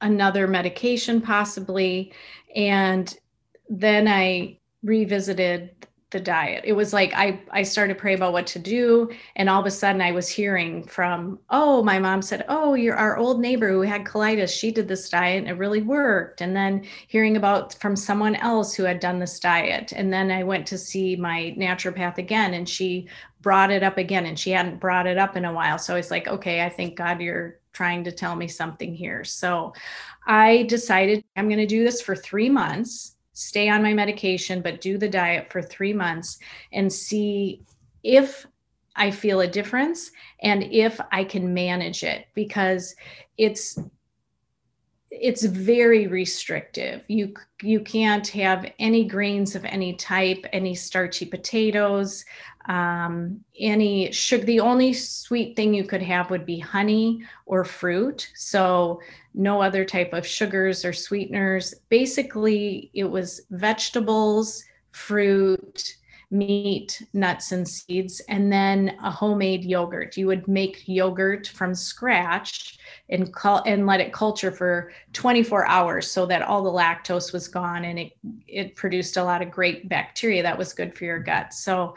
another 0.00 0.46
medication 0.46 1.20
possibly 1.20 2.12
and 2.54 3.18
then 3.68 4.08
i 4.08 4.58
revisited 4.82 5.70
the 6.10 6.20
diet. 6.20 6.64
It 6.64 6.72
was 6.72 6.94
like 6.94 7.12
i 7.14 7.38
i 7.50 7.62
started 7.62 7.98
praying 7.98 8.16
about 8.18 8.32
what 8.32 8.46
to 8.48 8.58
do 8.58 9.10
and 9.36 9.50
all 9.50 9.60
of 9.60 9.66
a 9.66 9.70
sudden 9.70 10.00
i 10.00 10.10
was 10.10 10.26
hearing 10.26 10.82
from 10.84 11.38
oh 11.50 11.82
my 11.82 11.98
mom 11.98 12.22
said 12.22 12.46
oh 12.48 12.72
you're 12.72 12.96
our 12.96 13.18
old 13.18 13.40
neighbor 13.40 13.68
who 13.68 13.82
had 13.82 14.04
colitis 14.04 14.58
she 14.58 14.70
did 14.70 14.88
this 14.88 15.10
diet 15.10 15.38
and 15.38 15.48
it 15.48 15.58
really 15.58 15.82
worked. 15.82 16.40
And 16.40 16.56
then 16.56 16.84
hearing 17.08 17.36
about 17.36 17.74
from 17.74 17.94
someone 17.94 18.36
else 18.36 18.74
who 18.74 18.84
had 18.84 19.00
done 19.00 19.18
this 19.18 19.38
diet. 19.38 19.92
And 19.92 20.10
then 20.12 20.30
i 20.30 20.42
went 20.42 20.66
to 20.68 20.78
see 20.78 21.14
my 21.16 21.54
naturopath 21.58 22.16
again 22.16 22.54
and 22.54 22.66
she 22.66 23.08
brought 23.42 23.70
it 23.70 23.82
up 23.82 23.98
again 23.98 24.24
and 24.24 24.38
she 24.38 24.50
hadn't 24.50 24.80
brought 24.80 25.06
it 25.06 25.18
up 25.18 25.36
in 25.36 25.44
a 25.44 25.52
while. 25.52 25.78
So 25.78 25.92
i 25.92 25.96
was 25.98 26.10
like 26.10 26.26
okay 26.26 26.64
i 26.64 26.70
think 26.70 26.96
god 26.96 27.20
you're 27.20 27.58
trying 27.78 28.02
to 28.02 28.10
tell 28.10 28.34
me 28.34 28.48
something 28.48 28.92
here. 28.92 29.22
So 29.22 29.72
I 30.26 30.64
decided 30.64 31.22
I'm 31.36 31.46
going 31.46 31.60
to 31.60 31.76
do 31.76 31.84
this 31.84 32.00
for 32.02 32.16
three 32.16 32.50
months, 32.50 33.14
stay 33.34 33.68
on 33.68 33.84
my 33.84 33.94
medication, 33.94 34.62
but 34.62 34.80
do 34.80 34.98
the 34.98 35.08
diet 35.08 35.52
for 35.52 35.62
three 35.62 35.92
months 35.92 36.40
and 36.72 36.92
see 36.92 37.62
if 38.02 38.48
I 38.96 39.12
feel 39.12 39.42
a 39.42 39.46
difference 39.46 40.10
and 40.42 40.64
if 40.64 41.00
I 41.12 41.22
can 41.22 41.54
manage 41.54 42.02
it 42.02 42.26
because 42.34 42.96
it's 43.36 43.78
it's 45.10 45.44
very 45.44 46.06
restrictive. 46.06 47.04
You 47.08 47.34
you 47.62 47.80
can't 47.80 48.26
have 48.28 48.70
any 48.78 49.04
grains 49.04 49.54
of 49.54 49.64
any 49.64 49.94
type, 49.94 50.44
any 50.52 50.74
starchy 50.74 51.24
potatoes, 51.24 52.24
um, 52.66 53.40
any 53.58 54.12
sugar. 54.12 54.44
The 54.44 54.60
only 54.60 54.92
sweet 54.92 55.56
thing 55.56 55.72
you 55.72 55.84
could 55.84 56.02
have 56.02 56.30
would 56.30 56.44
be 56.44 56.58
honey 56.58 57.22
or 57.46 57.64
fruit. 57.64 58.30
So 58.34 59.00
no 59.34 59.62
other 59.62 59.84
type 59.84 60.12
of 60.12 60.26
sugars 60.26 60.84
or 60.84 60.92
sweeteners. 60.92 61.74
Basically, 61.88 62.90
it 62.92 63.04
was 63.04 63.40
vegetables, 63.50 64.62
fruit, 64.92 65.96
meat, 66.30 67.02
nuts, 67.14 67.52
and 67.52 67.66
seeds, 67.66 68.20
and 68.28 68.52
then 68.52 68.96
a 69.02 69.10
homemade 69.10 69.64
yogurt. 69.64 70.16
You 70.16 70.26
would 70.26 70.46
make 70.46 70.86
yogurt 70.86 71.46
from 71.46 71.74
scratch 71.74 72.78
and 73.08 73.32
call 73.32 73.62
and 73.64 73.86
let 73.86 74.00
it 74.00 74.12
culture 74.12 74.52
for 74.52 74.92
24 75.14 75.66
hours 75.66 76.10
so 76.10 76.26
that 76.26 76.42
all 76.42 76.62
the 76.62 76.70
lactose 76.70 77.32
was 77.32 77.48
gone 77.48 77.84
and 77.84 77.98
it 77.98 78.12
it 78.46 78.76
produced 78.76 79.16
a 79.16 79.24
lot 79.24 79.42
of 79.42 79.50
great 79.50 79.88
bacteria 79.88 80.42
that 80.42 80.58
was 80.58 80.74
good 80.74 80.94
for 80.94 81.04
your 81.04 81.18
gut. 81.18 81.54
So 81.54 81.94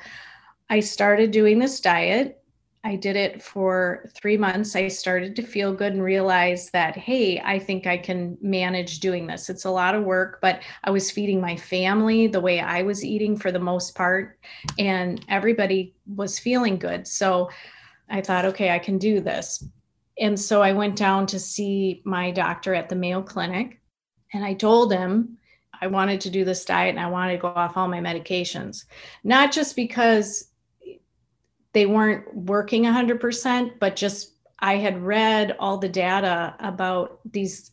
I 0.69 0.79
started 0.79 1.31
doing 1.31 1.59
this 1.59 1.81
diet 1.81 2.40
I 2.83 2.95
did 2.95 3.15
it 3.15 3.43
for 3.43 4.09
three 4.15 4.37
months. 4.37 4.75
I 4.75 4.87
started 4.87 5.35
to 5.35 5.43
feel 5.43 5.73
good 5.73 5.93
and 5.93 6.03
realize 6.03 6.71
that, 6.71 6.97
hey, 6.97 7.39
I 7.39 7.59
think 7.59 7.85
I 7.85 7.95
can 7.95 8.37
manage 8.41 8.99
doing 8.99 9.27
this. 9.27 9.51
It's 9.51 9.65
a 9.65 9.69
lot 9.69 9.93
of 9.93 10.03
work, 10.03 10.39
but 10.41 10.61
I 10.83 10.89
was 10.89 11.11
feeding 11.11 11.39
my 11.39 11.55
family 11.55 12.25
the 12.25 12.41
way 12.41 12.59
I 12.59 12.81
was 12.81 13.05
eating 13.05 13.37
for 13.37 13.51
the 13.51 13.59
most 13.59 13.93
part, 13.93 14.39
and 14.79 15.23
everybody 15.29 15.93
was 16.07 16.39
feeling 16.39 16.77
good. 16.77 17.07
So 17.07 17.51
I 18.09 18.21
thought, 18.21 18.45
okay, 18.45 18.71
I 18.71 18.79
can 18.79 18.97
do 18.97 19.21
this. 19.21 19.63
And 20.19 20.39
so 20.39 20.63
I 20.63 20.73
went 20.73 20.95
down 20.95 21.27
to 21.27 21.39
see 21.39 22.01
my 22.03 22.31
doctor 22.31 22.73
at 22.73 22.89
the 22.89 22.95
Mayo 22.95 23.21
Clinic, 23.21 23.79
and 24.33 24.43
I 24.43 24.55
told 24.55 24.91
him 24.91 25.37
I 25.81 25.87
wanted 25.87 26.21
to 26.21 26.29
do 26.29 26.45
this 26.45 26.65
diet 26.65 26.89
and 26.89 26.99
I 26.99 27.09
wanted 27.09 27.33
to 27.33 27.41
go 27.41 27.47
off 27.49 27.77
all 27.77 27.87
my 27.87 27.99
medications, 27.99 28.85
not 29.23 29.51
just 29.51 29.75
because 29.75 30.50
they 31.73 31.85
weren't 31.85 32.33
working 32.35 32.83
100%, 32.83 33.79
but 33.79 33.95
just 33.95 34.33
I 34.59 34.75
had 34.75 35.01
read 35.01 35.55
all 35.59 35.77
the 35.77 35.89
data 35.89 36.55
about 36.59 37.19
these, 37.31 37.71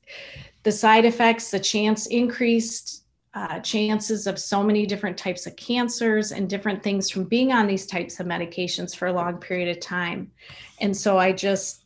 the 0.63 0.73
side 0.73 1.05
effects, 1.05 1.51
the 1.51 1.61
chance 1.61 2.07
increased 2.07 3.05
uh, 3.35 3.61
chances 3.61 4.27
of 4.27 4.39
so 4.39 4.63
many 4.63 4.87
different 4.87 5.17
types 5.17 5.47
of 5.47 5.55
cancers 5.55 6.33
and 6.33 6.49
different 6.49 6.83
things 6.83 7.11
from 7.11 7.25
being 7.25 7.53
on 7.53 7.67
these 7.67 7.87
types 7.87 8.19
of 8.19 8.27
medications 8.27 8.97
for 8.97 9.07
a 9.07 9.13
long 9.13 9.37
period 9.37 9.69
of 9.69 9.81
time. 9.81 10.31
And 10.81 10.97
so 10.97 11.19
I 11.19 11.33
just, 11.33 11.85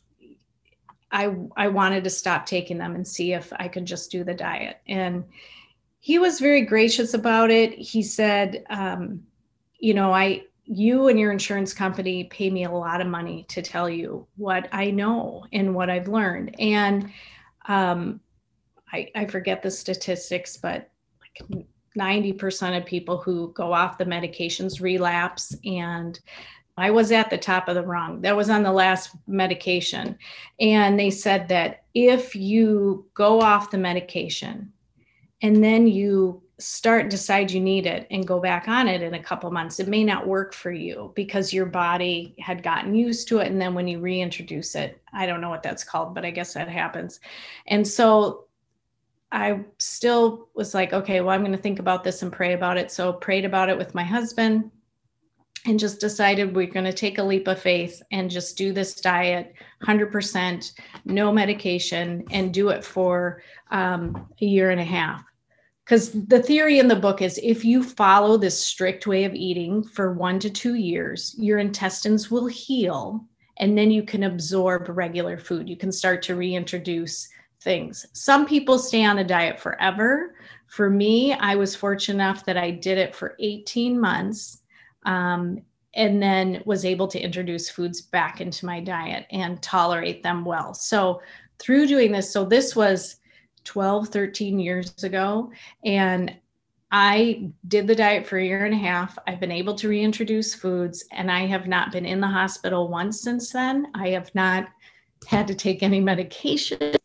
I, 1.11 1.35
I 1.55 1.67
wanted 1.67 2.05
to 2.05 2.09
stop 2.09 2.45
taking 2.45 2.77
them 2.77 2.95
and 2.95 3.07
see 3.07 3.33
if 3.33 3.51
I 3.57 3.67
could 3.67 3.85
just 3.85 4.09
do 4.09 4.23
the 4.23 4.33
diet. 4.33 4.77
And 4.87 5.25
he 5.99 6.17
was 6.17 6.39
very 6.39 6.61
gracious 6.61 7.13
about 7.13 7.51
it. 7.51 7.73
He 7.73 8.01
said, 8.01 8.63
um, 8.69 9.23
you 9.77 9.93
know, 9.93 10.13
I, 10.13 10.45
you 10.65 11.07
and 11.07 11.19
your 11.19 11.31
insurance 11.31 11.73
company 11.73 12.25
pay 12.25 12.49
me 12.49 12.63
a 12.63 12.71
lot 12.71 13.01
of 13.01 13.07
money 13.07 13.45
to 13.49 13.61
tell 13.61 13.89
you 13.89 14.27
what 14.37 14.69
I 14.71 14.91
know 14.91 15.45
and 15.51 15.75
what 15.75 15.89
I've 15.89 16.07
learned. 16.07 16.55
And 16.59 17.11
um, 17.67 18.21
I, 18.91 19.09
I 19.15 19.25
forget 19.25 19.61
the 19.61 19.71
statistics, 19.71 20.57
but 20.57 20.89
like 21.21 21.65
90% 21.97 22.77
of 22.77 22.85
people 22.85 23.17
who 23.17 23.51
go 23.53 23.73
off 23.73 23.97
the 23.97 24.05
medications 24.05 24.81
relapse. 24.81 25.55
And 25.65 26.19
I 26.77 26.91
was 26.91 27.11
at 27.11 27.29
the 27.29 27.37
top 27.37 27.67
of 27.67 27.75
the 27.75 27.83
rung. 27.83 28.21
That 28.21 28.35
was 28.35 28.49
on 28.49 28.63
the 28.63 28.71
last 28.71 29.15
medication. 29.27 30.17
And 30.59 30.99
they 30.99 31.09
said 31.09 31.47
that 31.49 31.83
if 31.93 32.35
you 32.35 33.05
go 33.13 33.41
off 33.41 33.71
the 33.71 33.77
medication 33.77 34.71
and 35.41 35.63
then 35.63 35.87
you 35.87 36.42
start 36.59 37.09
decide 37.09 37.49
you 37.49 37.59
need 37.59 37.87
it 37.87 38.05
and 38.11 38.27
go 38.27 38.39
back 38.39 38.67
on 38.67 38.87
it 38.87 39.01
in 39.01 39.15
a 39.15 39.23
couple 39.23 39.49
months. 39.49 39.79
It 39.79 39.87
may 39.87 40.03
not 40.03 40.27
work 40.27 40.53
for 40.53 40.71
you 40.71 41.11
because 41.15 41.51
your 41.51 41.65
body 41.65 42.35
had 42.39 42.61
gotten 42.61 42.93
used 42.93 43.27
to 43.29 43.39
it 43.39 43.51
and 43.51 43.59
then 43.59 43.73
when 43.73 43.87
you 43.87 43.99
reintroduce 43.99 44.75
it 44.75 45.01
i 45.13 45.25
don't 45.25 45.41
know 45.41 45.49
what 45.49 45.63
that's 45.63 45.83
called 45.83 46.13
but 46.13 46.25
i 46.25 46.31
guess 46.31 46.53
that 46.53 46.69
happens. 46.69 47.19
And 47.67 47.87
so 47.87 48.45
i 49.31 49.61
still 49.79 50.49
was 50.53 50.75
like 50.75 50.93
okay 50.93 51.21
well 51.21 51.33
i'm 51.33 51.41
going 51.41 51.51
to 51.51 51.57
think 51.57 51.79
about 51.79 52.03
this 52.03 52.21
and 52.21 52.31
pray 52.31 52.53
about 52.53 52.77
it. 52.77 52.91
So 52.91 53.13
prayed 53.13 53.45
about 53.45 53.69
it 53.69 53.77
with 53.77 53.95
my 53.95 54.03
husband 54.03 54.69
and 55.65 55.79
just 55.79 55.99
decided 55.99 56.55
we're 56.55 56.67
going 56.67 56.85
to 56.85 56.93
take 56.93 57.17
a 57.17 57.23
leap 57.23 57.47
of 57.47 57.59
faith 57.59 58.01
and 58.11 58.29
just 58.29 58.57
do 58.57 58.73
this 58.73 58.95
diet 58.95 59.53
100% 59.83 60.73
no 61.05 61.31
medication 61.31 62.23
and 62.31 62.53
do 62.53 62.69
it 62.69 62.83
for 62.83 63.41
um, 63.71 64.27
a 64.41 64.45
year 64.45 64.71
and 64.71 64.81
a 64.81 64.85
half 64.85 65.23
because 65.93 66.09
the 66.25 66.41
theory 66.41 66.79
in 66.79 66.87
the 66.87 66.95
book 66.95 67.21
is 67.21 67.39
if 67.43 67.63
you 67.63 67.83
follow 67.83 68.35
this 68.35 68.59
strict 68.59 69.05
way 69.05 69.25
of 69.25 69.35
eating 69.35 69.83
for 69.83 70.13
one 70.13 70.39
to 70.39 70.49
two 70.49 70.73
years, 70.73 71.35
your 71.37 71.59
intestines 71.59 72.31
will 72.31 72.47
heal 72.47 73.23
and 73.57 73.77
then 73.77 73.91
you 73.91 74.01
can 74.01 74.23
absorb 74.23 74.89
regular 74.89 75.37
food. 75.37 75.69
You 75.69 75.77
can 75.77 75.91
start 75.91 76.23
to 76.23 76.35
reintroduce 76.35 77.29
things. 77.61 78.07
Some 78.13 78.47
people 78.47 78.79
stay 78.79 79.05
on 79.05 79.19
a 79.19 79.23
diet 79.23 79.59
forever. 79.59 80.33
For 80.65 80.89
me, 80.89 81.33
I 81.33 81.53
was 81.53 81.75
fortunate 81.75 82.15
enough 82.15 82.43
that 82.45 82.57
I 82.57 82.71
did 82.71 82.97
it 82.97 83.13
for 83.13 83.35
18 83.37 83.99
months 83.99 84.63
um, 85.05 85.61
and 85.93 86.19
then 86.19 86.63
was 86.65 86.85
able 86.85 87.07
to 87.09 87.19
introduce 87.19 87.69
foods 87.69 88.01
back 88.01 88.41
into 88.41 88.65
my 88.65 88.79
diet 88.79 89.27
and 89.29 89.61
tolerate 89.61 90.23
them 90.23 90.43
well. 90.43 90.73
So, 90.73 91.21
through 91.59 91.85
doing 91.85 92.11
this, 92.11 92.33
so 92.33 92.45
this 92.45 92.75
was 92.75 93.17
12, 93.63 94.09
13 94.09 94.59
years 94.59 95.03
ago. 95.03 95.51
And 95.83 96.35
I 96.91 97.49
did 97.67 97.87
the 97.87 97.95
diet 97.95 98.27
for 98.27 98.37
a 98.37 98.45
year 98.45 98.65
and 98.65 98.73
a 98.73 98.77
half. 98.77 99.17
I've 99.25 99.39
been 99.39 99.51
able 99.51 99.73
to 99.75 99.89
reintroduce 99.89 100.53
foods, 100.53 101.05
and 101.11 101.31
I 101.31 101.47
have 101.47 101.65
not 101.67 101.91
been 101.91 102.05
in 102.05 102.21
the 102.21 102.27
hospital 102.27 102.87
once 102.87 103.19
since 103.19 103.51
then. 103.51 103.87
I 103.95 104.09
have 104.09 104.33
not 104.35 104.67
had 105.27 105.47
to 105.47 105.55
take 105.55 105.81
any 105.81 105.99
medication. 105.99 106.95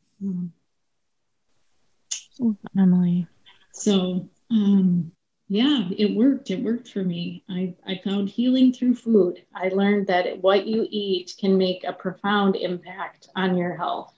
Emily. 2.76 3.26
So, 3.72 4.28
um, 4.50 5.10
yeah, 5.48 5.88
it 5.96 6.14
worked. 6.14 6.50
It 6.50 6.62
worked 6.62 6.88
for 6.88 7.02
me. 7.02 7.42
I, 7.48 7.74
I 7.86 8.00
found 8.04 8.28
healing 8.28 8.74
through 8.74 8.96
food. 8.96 9.42
I 9.54 9.68
learned 9.68 10.06
that 10.08 10.42
what 10.42 10.66
you 10.66 10.86
eat 10.90 11.34
can 11.40 11.56
make 11.56 11.84
a 11.84 11.94
profound 11.94 12.56
impact 12.56 13.28
on 13.34 13.56
your 13.56 13.74
health. 13.74 14.12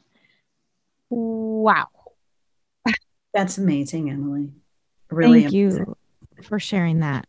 Wow. 1.11 1.89
That's 3.33 3.59
amazing, 3.59 4.11
Emily. 4.11 4.51
Really, 5.11 5.43
thank 5.43 5.55
amazing. 5.55 5.87
you 5.87 6.43
for 6.43 6.59
sharing 6.59 7.01
that. 7.01 7.27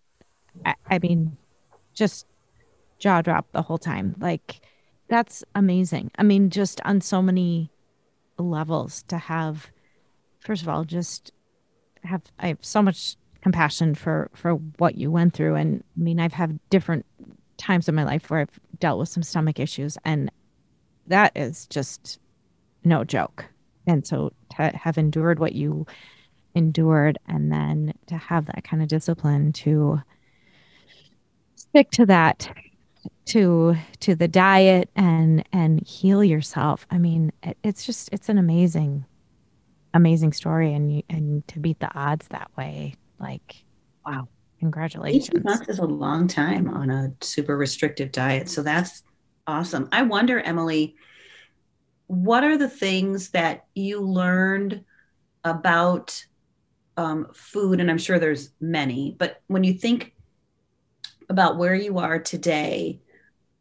I, 0.66 0.76
I 0.90 1.00
mean, 1.00 1.38
just 1.94 2.26
jaw 3.00 3.22
drop 3.22 3.52
the 3.52 3.62
whole 3.62 3.78
time. 3.78 4.16
Like, 4.20 4.62
that's 5.08 5.44
amazing. 5.56 6.12
I 6.18 6.24
mean, 6.24 6.50
just 6.50 6.82
on 6.86 7.02
so 7.02 7.22
many 7.22 7.72
levels 8.38 9.04
to 9.10 9.18
have, 9.18 9.72
first 10.40 10.62
of 10.62 10.70
all, 10.70 10.84
just 10.84 11.32
have, 12.04 12.24
I 12.40 12.48
have 12.48 12.60
so 12.62 12.82
much 12.82 13.18
compassion 13.42 13.96
for 13.96 14.30
for 14.34 14.54
what 14.78 14.96
you 14.96 15.12
went 15.12 15.34
through 15.34 15.56
and 15.56 15.84
i 15.98 16.02
mean 16.02 16.20
i've 16.20 16.34
had 16.34 16.60
different 16.70 17.06
times 17.58 17.90
in 17.90 17.96
my 17.96 18.04
life 18.04 18.30
where 18.30 18.42
i've 18.42 18.60
dealt 18.80 19.00
with 19.00 19.10
some 19.10 19.24
stomach 19.24 19.60
issues 19.60 19.98
and 20.06 20.32
that 21.08 21.32
is 21.36 21.66
just 21.68 22.20
no 22.84 23.04
joke 23.04 23.46
and 23.88 24.06
so 24.06 24.32
to 24.56 24.64
have 24.76 24.98
endured 24.98 25.40
what 25.40 25.54
you 25.54 25.86
endured 26.56 27.18
and 27.28 27.52
then 27.52 27.94
to 28.08 28.18
have 28.18 28.46
that 28.46 28.64
kind 28.64 28.82
of 28.82 28.90
discipline 28.90 29.54
to 29.54 30.02
stick 31.56 31.92
to 31.92 32.06
that 32.06 32.50
to 33.26 33.76
to 34.00 34.16
the 34.16 34.28
diet 34.28 34.90
and 34.96 35.48
and 35.54 35.86
heal 35.88 36.24
yourself. 36.24 36.86
I 36.92 36.98
mean 36.98 37.32
it, 37.44 37.58
it's 37.64 37.86
just 37.86 38.10
it's 38.12 38.30
an 38.30 38.38
amazing 38.38 39.06
amazing 39.94 40.34
story 40.34 40.74
and 40.74 40.96
you, 40.96 41.04
and 41.10 41.48
to 41.48 41.60
beat 41.60 41.80
the 41.80 41.94
odds 41.98 42.28
that 42.30 42.50
way 42.58 42.96
like 43.20 43.64
wow. 44.06 44.28
Congratulations. 44.60 45.30
18 45.30 45.44
months 45.44 45.70
is 45.70 45.80
a 45.80 45.86
long 45.86 46.28
time 46.28 46.70
on 46.70 46.92
a 46.92 47.12
super 47.22 47.58
restrictive 47.58 48.12
diet. 48.12 48.48
So 48.48 48.62
that's 48.62 49.02
awesome. 49.48 49.90
I 49.92 50.04
wonder 50.04 50.40
emily 50.40 50.96
what 52.12 52.44
are 52.44 52.58
the 52.58 52.68
things 52.68 53.30
that 53.30 53.68
you 53.74 54.02
learned 54.02 54.84
about 55.46 56.26
um, 56.98 57.28
food? 57.34 57.80
And 57.80 57.90
I'm 57.90 57.98
sure 57.98 58.20
there's 58.20 58.50
many, 58.60 59.16
but 59.18 59.42
when 59.48 59.64
you 59.64 59.74
think 59.74 60.14
about 61.30 61.58
where 61.58 61.74
you 61.74 62.00
are 62.00 62.20
today, 62.20 63.00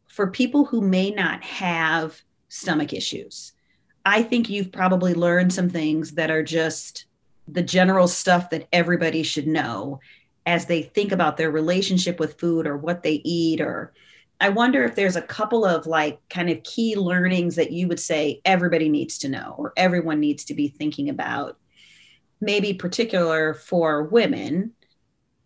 for 0.09 0.31
people 0.31 0.65
who 0.65 0.81
may 0.81 1.11
not 1.11 1.41
have 1.45 2.21
stomach 2.49 2.91
issues, 2.91 3.53
I 4.05 4.21
think 4.21 4.49
you've 4.49 4.73
probably 4.73 5.13
learned 5.13 5.53
some 5.53 5.69
things 5.69 6.11
that 6.15 6.29
are 6.29 6.43
just 6.43 7.05
the 7.47 7.61
general 7.61 8.09
stuff 8.09 8.49
that 8.49 8.67
everybody 8.73 9.23
should 9.23 9.47
know 9.47 10.01
as 10.45 10.65
they 10.65 10.81
think 10.81 11.13
about 11.13 11.37
their 11.37 11.51
relationship 11.51 12.19
with 12.19 12.37
food 12.37 12.67
or 12.67 12.75
what 12.75 13.01
they 13.01 13.21
eat 13.23 13.61
or 13.61 13.93
I 14.41 14.49
wonder 14.49 14.83
if 14.83 14.95
there's 14.95 15.15
a 15.15 15.21
couple 15.21 15.65
of 15.65 15.85
like 15.85 16.19
kind 16.29 16.49
of 16.49 16.63
key 16.63 16.95
learnings 16.95 17.55
that 17.55 17.71
you 17.71 17.87
would 17.87 17.99
say 17.99 18.41
everybody 18.43 18.89
needs 18.89 19.19
to 19.19 19.29
know 19.29 19.55
or 19.57 19.71
everyone 19.77 20.19
needs 20.19 20.45
to 20.45 20.55
be 20.55 20.67
thinking 20.67 21.09
about, 21.09 21.57
maybe 22.41 22.73
particular 22.73 23.53
for 23.53 24.03
women 24.03 24.73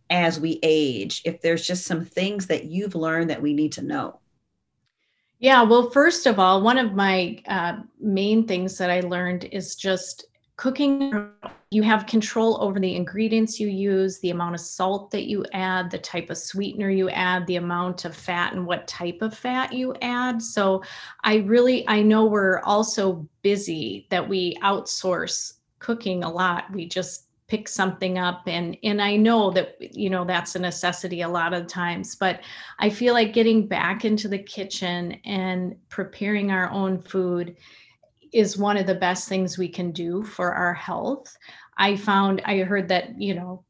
as 0.10 0.40
we 0.40 0.60
age, 0.64 1.22
if 1.26 1.42
there's 1.42 1.68
just 1.68 1.86
some 1.86 2.06
things 2.06 2.48
that 2.48 2.66
you've 2.66 2.96
learned 2.96 3.32
that 3.32 3.42
we 3.42 3.54
need 3.54 3.74
to 3.74 3.82
know. 3.82 4.22
Yeah, 5.40 5.64
well, 5.64 5.90
first 5.90 6.26
of 6.26 6.40
all, 6.40 6.62
one 6.62 6.78
of 6.78 6.94
my 6.94 7.42
uh, 7.48 7.80
main 8.00 8.48
things 8.48 8.78
that 8.78 8.90
I 8.90 9.02
learned 9.02 9.44
is 9.52 9.76
just 9.76 10.26
cooking 10.58 11.30
you 11.70 11.84
have 11.84 12.06
control 12.06 12.62
over 12.62 12.80
the 12.80 12.96
ingredients 12.96 13.60
you 13.60 13.68
use 13.68 14.20
the 14.20 14.30
amount 14.30 14.56
of 14.56 14.62
salt 14.62 15.12
that 15.12 15.26
you 15.26 15.46
add 15.52 15.92
the 15.92 15.98
type 15.98 16.30
of 16.30 16.38
sweetener 16.38 16.90
you 16.90 17.10
add 17.10 17.46
the 17.48 17.58
amount 17.58 18.06
of 18.06 18.16
fat 18.16 18.54
and 18.54 18.66
what 18.66 18.88
type 18.88 19.22
of 19.22 19.38
fat 19.38 19.74
you 19.74 19.94
add. 20.02 20.42
So 20.42 20.82
i 21.24 21.38
really 21.38 21.86
i 21.88 22.02
know 22.02 22.26
we're 22.26 22.62
also 22.62 23.28
busy 23.42 24.08
that 24.10 24.28
we 24.28 24.56
outsource 24.64 25.54
cooking 25.80 26.24
a 26.24 26.32
lot. 26.32 26.72
We 26.72 26.88
just 26.88 27.26
pick 27.48 27.68
something 27.68 28.18
up 28.18 28.42
and 28.48 28.76
and 28.82 29.00
i 29.00 29.16
know 29.16 29.52
that 29.52 29.76
you 29.80 30.10
know 30.10 30.26
that's 30.26 30.56
a 30.56 30.60
necessity 30.60 31.22
a 31.22 31.28
lot 31.28 31.54
of 31.54 31.68
times 31.68 32.16
but 32.16 32.42
i 32.80 32.90
feel 32.90 33.14
like 33.14 33.34
getting 33.34 33.68
back 33.68 34.04
into 34.04 34.28
the 34.28 34.40
kitchen 34.40 35.12
and 35.26 35.76
preparing 35.90 36.50
our 36.50 36.72
own 36.72 37.00
food 37.00 37.56
is 38.36 38.58
one 38.58 38.76
of 38.76 38.86
the 38.86 38.94
best 39.08 39.30
things 39.30 39.58
we 39.58 39.70
can 39.70 39.92
do 39.92 40.22
for 40.22 40.52
our 40.52 40.74
health. 40.74 41.36
I 41.78 41.96
found, 41.96 42.42
I 42.46 42.60
heard 42.60 42.90
that, 42.90 43.20
you 43.20 43.34
know, 43.34 43.64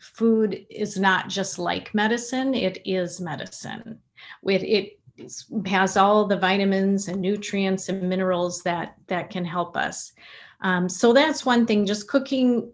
food 0.00 0.66
is 0.68 0.98
not 0.98 1.28
just 1.28 1.58
like 1.58 1.94
medicine, 1.94 2.52
it 2.52 2.78
is 2.84 3.20
medicine. 3.20 4.00
It, 4.42 4.62
it 4.64 5.68
has 5.68 5.96
all 5.96 6.26
the 6.26 6.36
vitamins 6.36 7.06
and 7.08 7.20
nutrients 7.20 7.88
and 7.88 8.08
minerals 8.08 8.62
that 8.64 8.96
that 9.06 9.30
can 9.30 9.44
help 9.44 9.76
us. 9.76 10.12
Um, 10.60 10.88
so 10.88 11.12
that's 11.12 11.46
one 11.46 11.64
thing. 11.64 11.86
Just 11.86 12.08
cooking, 12.08 12.70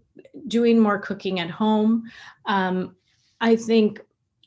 doing 0.48 0.78
more 0.78 0.98
cooking 0.98 1.40
at 1.40 1.50
home. 1.50 2.04
Um, 2.46 2.96
I 3.40 3.54
think 3.56 4.00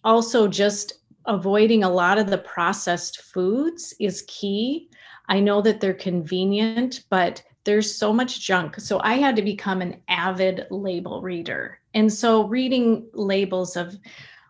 also 0.04 0.48
just 0.48 1.05
avoiding 1.28 1.84
a 1.84 1.90
lot 1.90 2.18
of 2.18 2.30
the 2.30 2.38
processed 2.38 3.22
foods 3.22 3.94
is 4.00 4.24
key. 4.28 4.90
I 5.28 5.40
know 5.40 5.62
that 5.62 5.80
they're 5.82 5.94
convenient, 5.94 7.06
but 7.10 7.42
there's 7.64 7.96
so 7.96 8.14
much 8.14 8.42
junk. 8.42 8.80
So 8.80 9.00
I 9.04 9.16
had 9.16 9.36
to 9.36 9.42
become 9.42 9.82
an 9.82 10.02
avid 10.08 10.68
label 10.70 11.22
reader. 11.22 11.80
And 11.94 12.12
so 12.12 12.48
reading 12.48 13.08
labels 13.14 13.76
of 13.76 13.98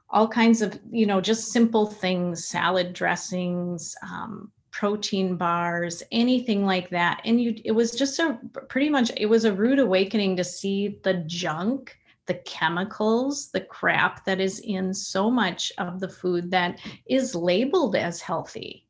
all 0.09 0.27
kinds 0.27 0.61
of, 0.61 0.79
you 0.91 1.05
know, 1.05 1.21
just 1.21 1.51
simple 1.51 1.85
things, 1.85 2.45
salad 2.45 2.93
dressings, 2.93 3.95
um, 4.03 4.51
protein 4.71 5.37
bars, 5.37 6.03
anything 6.11 6.65
like 6.65 6.89
that. 6.89 7.21
And 7.23 7.41
you 7.41 7.55
it 7.63 7.71
was 7.71 7.91
just 7.91 8.19
a 8.19 8.37
pretty 8.67 8.89
much 8.89 9.11
it 9.15 9.27
was 9.27 9.45
a 9.45 9.53
rude 9.53 9.79
awakening 9.79 10.35
to 10.35 10.43
see 10.43 10.99
the 11.03 11.13
junk, 11.25 11.97
the 12.27 12.35
chemicals, 12.45 13.49
the 13.51 13.61
crap 13.61 14.25
that 14.25 14.39
is 14.39 14.59
in 14.59 14.93
so 14.93 15.29
much 15.29 15.71
of 15.77 15.99
the 15.99 16.09
food 16.09 16.51
that 16.51 16.79
is 17.05 17.35
labeled 17.35 17.95
as 17.95 18.21
healthy 18.21 18.85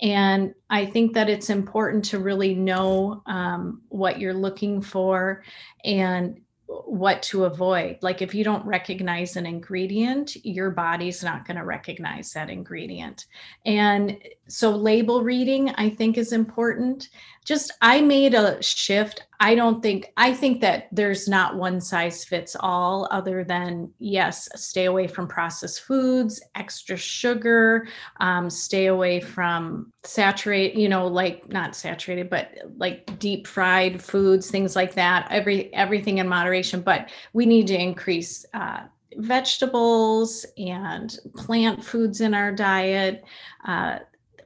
And 0.00 0.54
I 0.70 0.86
think 0.86 1.14
that 1.14 1.30
it's 1.30 1.50
important 1.50 2.04
to 2.06 2.18
really 2.18 2.54
know 2.54 3.22
um, 3.26 3.82
what 3.88 4.18
you're 4.18 4.34
looking 4.34 4.82
for 4.82 5.42
and 5.84 6.40
what 6.66 7.22
to 7.22 7.44
avoid. 7.44 7.98
Like 8.02 8.22
if 8.22 8.34
you 8.34 8.42
don't 8.42 8.66
recognize 8.66 9.36
an 9.36 9.46
ingredient, 9.46 10.44
your 10.44 10.70
body's 10.70 11.22
not 11.22 11.46
going 11.46 11.58
to 11.58 11.64
recognize 11.64 12.32
that 12.32 12.50
ingredient. 12.50 13.26
And 13.64 14.18
so 14.48 14.70
label 14.70 15.22
reading 15.22 15.70
I 15.76 15.90
think 15.90 16.18
is 16.18 16.32
important. 16.32 17.10
Just 17.44 17.72
I 17.82 18.00
made 18.00 18.34
a 18.34 18.62
shift. 18.62 19.26
I 19.38 19.54
don't 19.54 19.82
think 19.82 20.12
I 20.16 20.32
think 20.32 20.62
that 20.62 20.88
there's 20.90 21.28
not 21.28 21.56
one 21.56 21.80
size 21.80 22.24
fits 22.24 22.56
all 22.58 23.06
other 23.10 23.44
than 23.44 23.90
yes, 23.98 24.48
stay 24.54 24.86
away 24.86 25.06
from 25.06 25.28
processed 25.28 25.82
foods, 25.82 26.42
extra 26.54 26.96
sugar, 26.96 27.86
um, 28.20 28.48
stay 28.48 28.86
away 28.86 29.20
from 29.20 29.92
saturate, 30.04 30.74
you 30.74 30.88
know, 30.88 31.06
like 31.06 31.48
not 31.50 31.76
saturated, 31.76 32.30
but 32.30 32.52
like 32.76 33.18
deep 33.18 33.46
fried 33.46 34.02
foods, 34.02 34.50
things 34.50 34.74
like 34.74 34.94
that. 34.94 35.26
Every 35.30 35.72
everything 35.74 36.18
in 36.18 36.28
moderation, 36.28 36.80
but 36.80 37.10
we 37.34 37.44
need 37.44 37.66
to 37.66 37.78
increase 37.78 38.46
uh, 38.54 38.84
vegetables 39.16 40.46
and 40.56 41.18
plant 41.36 41.84
foods 41.84 42.20
in 42.20 42.34
our 42.34 42.52
diet. 42.52 43.24
Uh, 43.66 43.98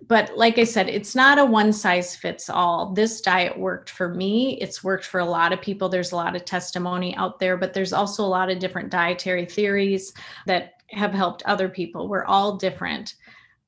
but 0.07 0.37
like 0.37 0.59
I 0.59 0.65
said, 0.65 0.89
it's 0.89 1.15
not 1.15 1.39
a 1.39 1.45
one 1.45 1.73
size 1.73 2.15
fits 2.15 2.49
all. 2.49 2.93
This 2.93 3.21
diet 3.21 3.59
worked 3.59 3.91
for 3.91 4.09
me. 4.09 4.59
It's 4.61 4.85
worked 4.85 5.05
for 5.05 5.21
a 5.21 5.25
lot 5.25 5.53
of 5.53 5.61
people. 5.61 5.89
There's 5.89 6.13
a 6.13 6.17
lot 6.17 6.37
of 6.37 6.45
testimony 6.45 7.15
out 7.17 7.39
there, 7.39 7.57
but 7.57 7.75
there's 7.75 7.93
also 7.93 8.25
a 8.25 8.27
lot 8.27 8.51
of 8.51 8.59
different 8.59 8.91
dietary 8.91 9.45
theories 9.45 10.13
that 10.47 10.75
have 10.91 11.13
helped 11.13 11.43
other 11.43 11.69
people. 11.69 12.09
We're 12.09 12.25
all 12.25 12.57
different. 12.57 13.15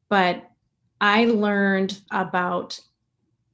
But 0.08 0.48
I 1.00 1.26
learned 1.26 2.00
about 2.10 2.78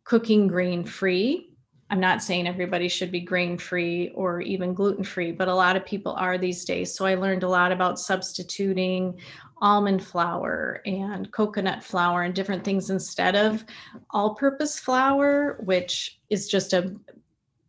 cooking 0.04 0.46
grain 0.46 0.84
free. 0.84 1.45
I'm 1.88 2.00
not 2.00 2.22
saying 2.22 2.48
everybody 2.48 2.88
should 2.88 3.12
be 3.12 3.20
grain 3.20 3.56
free 3.56 4.10
or 4.10 4.40
even 4.40 4.74
gluten 4.74 5.04
free, 5.04 5.30
but 5.30 5.46
a 5.46 5.54
lot 5.54 5.76
of 5.76 5.86
people 5.86 6.12
are 6.12 6.36
these 6.36 6.64
days. 6.64 6.92
So 6.92 7.06
I 7.06 7.14
learned 7.14 7.44
a 7.44 7.48
lot 7.48 7.70
about 7.70 8.00
substituting 8.00 9.20
almond 9.62 10.04
flour 10.04 10.82
and 10.84 11.30
coconut 11.30 11.84
flour 11.84 12.22
and 12.22 12.34
different 12.34 12.64
things 12.64 12.90
instead 12.90 13.36
of 13.36 13.64
all 14.10 14.34
purpose 14.34 14.78
flour, 14.78 15.58
which 15.64 16.18
is 16.28 16.48
just 16.48 16.72
a 16.72 16.94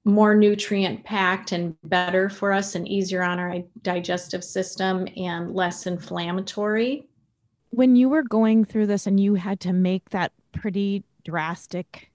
more 0.03 0.33
nutrient 0.33 1.03
packed 1.03 1.51
and 1.51 1.75
better 1.83 2.29
for 2.29 2.53
us 2.53 2.75
and 2.75 2.87
easier 2.87 3.21
on 3.21 3.39
our 3.39 3.57
digestive 3.83 4.43
system 4.43 5.07
and 5.15 5.53
less 5.53 5.85
inflammatory. 5.85 7.07
When 7.69 7.95
you 7.95 8.09
were 8.09 8.23
going 8.23 8.65
through 8.65 8.87
this 8.87 9.05
and 9.05 9.19
you 9.19 9.35
had 9.35 9.59
to 9.59 9.73
make 9.73 10.09
that 10.09 10.31
pretty 10.53 11.03
drastic 11.23 12.09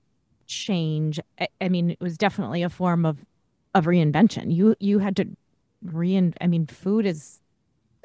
change, 0.46 1.20
I, 1.40 1.48
I 1.60 1.68
mean, 1.68 1.90
it 1.90 2.00
was 2.00 2.16
definitely 2.18 2.62
a 2.62 2.70
form 2.70 3.06
of 3.06 3.24
of 3.74 3.86
reinvention. 3.86 4.54
You 4.54 4.76
you 4.80 4.98
had 4.98 5.16
to 5.16 5.26
rein 5.82 6.34
I 6.40 6.46
mean, 6.46 6.66
food 6.66 7.06
is 7.06 7.40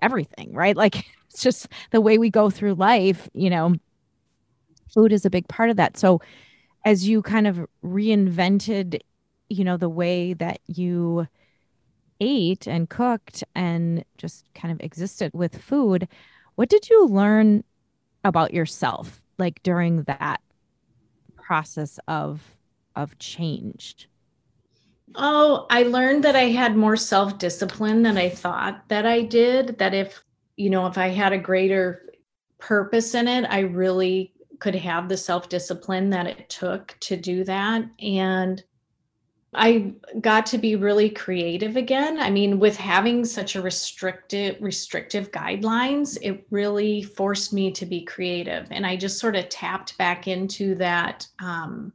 everything, 0.01 0.53
right? 0.53 0.75
Like 0.75 0.95
it's 1.29 1.43
just 1.43 1.67
the 1.91 2.01
way 2.01 2.17
we 2.17 2.29
go 2.29 2.49
through 2.49 2.75
life, 2.75 3.29
you 3.33 3.49
know, 3.49 3.75
food 4.93 5.11
is 5.11 5.25
a 5.25 5.29
big 5.29 5.47
part 5.47 5.69
of 5.69 5.77
that. 5.77 5.97
So 5.97 6.21
as 6.85 7.07
you 7.07 7.21
kind 7.21 7.47
of 7.47 7.65
reinvented, 7.83 8.99
you 9.49 9.63
know, 9.63 9.77
the 9.77 9.89
way 9.89 10.33
that 10.33 10.59
you 10.67 11.27
ate 12.19 12.67
and 12.67 12.89
cooked 12.89 13.43
and 13.55 14.03
just 14.17 14.45
kind 14.53 14.71
of 14.71 14.79
existed 14.81 15.31
with 15.33 15.61
food, 15.61 16.07
what 16.55 16.69
did 16.69 16.89
you 16.89 17.07
learn 17.07 17.63
about 18.23 18.53
yourself 18.53 19.21
like 19.37 19.61
during 19.63 20.03
that 20.03 20.41
process 21.47 21.97
of 22.09 22.57
of 22.97 23.17
changed? 23.19 24.07
Oh, 25.15 25.65
I 25.69 25.83
learned 25.83 26.25
that 26.25 26.35
I 26.35 26.49
had 26.49 26.75
more 26.75 26.97
self 26.97 27.37
discipline 27.37 28.03
than 28.03 28.17
I 28.17 28.29
thought 28.29 28.83
that 28.89 29.05
I 29.05 29.21
did. 29.21 29.77
That 29.77 29.93
if, 29.93 30.21
you 30.57 30.69
know, 30.69 30.87
if 30.87 30.97
I 30.97 31.07
had 31.07 31.31
a 31.31 31.37
greater 31.37 32.03
purpose 32.59 33.15
in 33.15 33.27
it, 33.29 33.45
I 33.49 33.59
really 33.59 34.33
could 34.59 34.75
have 34.75 35.07
the 35.07 35.15
self 35.15 35.47
discipline 35.47 36.09
that 36.09 36.27
it 36.27 36.49
took 36.49 36.97
to 37.01 37.15
do 37.15 37.45
that. 37.45 37.85
And 38.01 38.61
I 39.53 39.93
got 40.19 40.45
to 40.47 40.57
be 40.57 40.75
really 40.75 41.09
creative 41.09 41.77
again. 41.77 42.19
I 42.19 42.29
mean, 42.29 42.59
with 42.59 42.75
having 42.75 43.23
such 43.23 43.55
a 43.55 43.61
restricted 43.61 44.57
restrictive 44.61 45.31
guidelines, 45.31 46.17
it 46.21 46.45
really 46.51 47.01
forced 47.01 47.53
me 47.53 47.71
to 47.71 47.85
be 47.85 48.03
creative. 48.03 48.67
And 48.71 48.85
I 48.85 48.97
just 48.97 49.19
sort 49.19 49.35
of 49.35 49.47
tapped 49.49 49.97
back 49.97 50.27
into 50.27 50.75
that 50.75 51.25
um, 51.39 51.93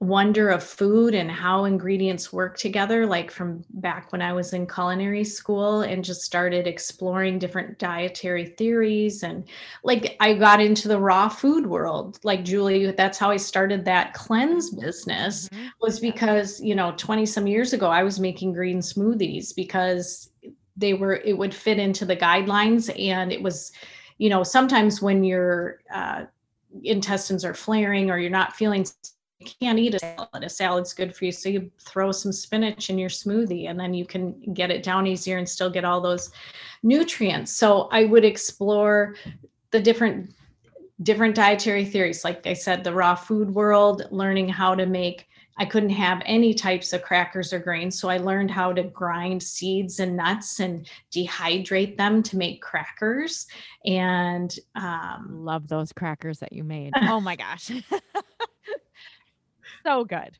wonder 0.00 0.48
of 0.48 0.62
food 0.62 1.14
and 1.14 1.30
how 1.30 1.66
ingredients 1.66 2.32
work 2.32 2.56
together 2.56 3.04
like 3.04 3.30
from 3.30 3.62
back 3.74 4.10
when 4.12 4.22
i 4.22 4.32
was 4.32 4.54
in 4.54 4.66
culinary 4.66 5.22
school 5.22 5.82
and 5.82 6.02
just 6.02 6.22
started 6.22 6.66
exploring 6.66 7.38
different 7.38 7.78
dietary 7.78 8.46
theories 8.46 9.22
and 9.22 9.44
like 9.84 10.16
i 10.20 10.32
got 10.32 10.58
into 10.58 10.88
the 10.88 10.98
raw 10.98 11.28
food 11.28 11.66
world 11.66 12.18
like 12.24 12.42
julie 12.46 12.90
that's 12.92 13.18
how 13.18 13.30
i 13.30 13.36
started 13.36 13.84
that 13.84 14.14
cleanse 14.14 14.70
business 14.70 15.50
mm-hmm. 15.50 15.66
was 15.82 16.00
because 16.00 16.58
you 16.62 16.74
know 16.74 16.94
20 16.96 17.26
some 17.26 17.46
years 17.46 17.74
ago 17.74 17.90
i 17.90 18.02
was 18.02 18.18
making 18.18 18.54
green 18.54 18.78
smoothies 18.78 19.54
because 19.54 20.30
they 20.78 20.94
were 20.94 21.16
it 21.16 21.36
would 21.36 21.54
fit 21.54 21.78
into 21.78 22.06
the 22.06 22.16
guidelines 22.16 22.90
and 22.98 23.32
it 23.32 23.42
was 23.42 23.70
you 24.16 24.30
know 24.30 24.42
sometimes 24.42 25.02
when 25.02 25.22
your 25.22 25.80
uh, 25.94 26.24
intestines 26.84 27.44
are 27.44 27.52
flaring 27.52 28.10
or 28.10 28.18
you're 28.18 28.30
not 28.30 28.56
feeling 28.56 28.86
can't 29.40 29.78
eat 29.78 29.94
a 29.94 29.98
salad. 29.98 30.44
A 30.44 30.48
salad's 30.48 30.92
good 30.92 31.14
for 31.14 31.24
you. 31.24 31.32
So 31.32 31.48
you 31.48 31.70
throw 31.80 32.12
some 32.12 32.32
spinach 32.32 32.90
in 32.90 32.98
your 32.98 33.08
smoothie 33.08 33.68
and 33.68 33.78
then 33.78 33.94
you 33.94 34.04
can 34.04 34.54
get 34.54 34.70
it 34.70 34.82
down 34.82 35.06
easier 35.06 35.38
and 35.38 35.48
still 35.48 35.70
get 35.70 35.84
all 35.84 36.00
those 36.00 36.30
nutrients. 36.82 37.52
So 37.52 37.88
I 37.92 38.04
would 38.04 38.24
explore 38.24 39.16
the 39.70 39.80
different 39.80 40.34
different 41.02 41.34
dietary 41.34 41.86
theories. 41.86 42.24
Like 42.24 42.46
I 42.46 42.52
said, 42.52 42.84
the 42.84 42.92
raw 42.92 43.14
food 43.14 43.54
world, 43.54 44.02
learning 44.10 44.50
how 44.50 44.74
to 44.74 44.84
make 44.84 45.26
I 45.60 45.66
couldn't 45.66 45.90
have 45.90 46.22
any 46.24 46.54
types 46.54 46.94
of 46.94 47.02
crackers 47.02 47.52
or 47.52 47.58
grains. 47.58 48.00
So 48.00 48.08
I 48.08 48.16
learned 48.16 48.50
how 48.50 48.72
to 48.72 48.82
grind 48.84 49.42
seeds 49.42 50.00
and 50.00 50.16
nuts 50.16 50.58
and 50.58 50.88
dehydrate 51.14 51.98
them 51.98 52.22
to 52.22 52.38
make 52.38 52.62
crackers. 52.62 53.46
And 53.84 54.54
um, 54.74 55.44
love 55.44 55.68
those 55.68 55.92
crackers 55.92 56.38
that 56.38 56.54
you 56.54 56.64
made. 56.64 56.94
Oh 57.02 57.20
my 57.20 57.36
gosh. 57.36 57.70
so 59.84 60.04
good. 60.04 60.36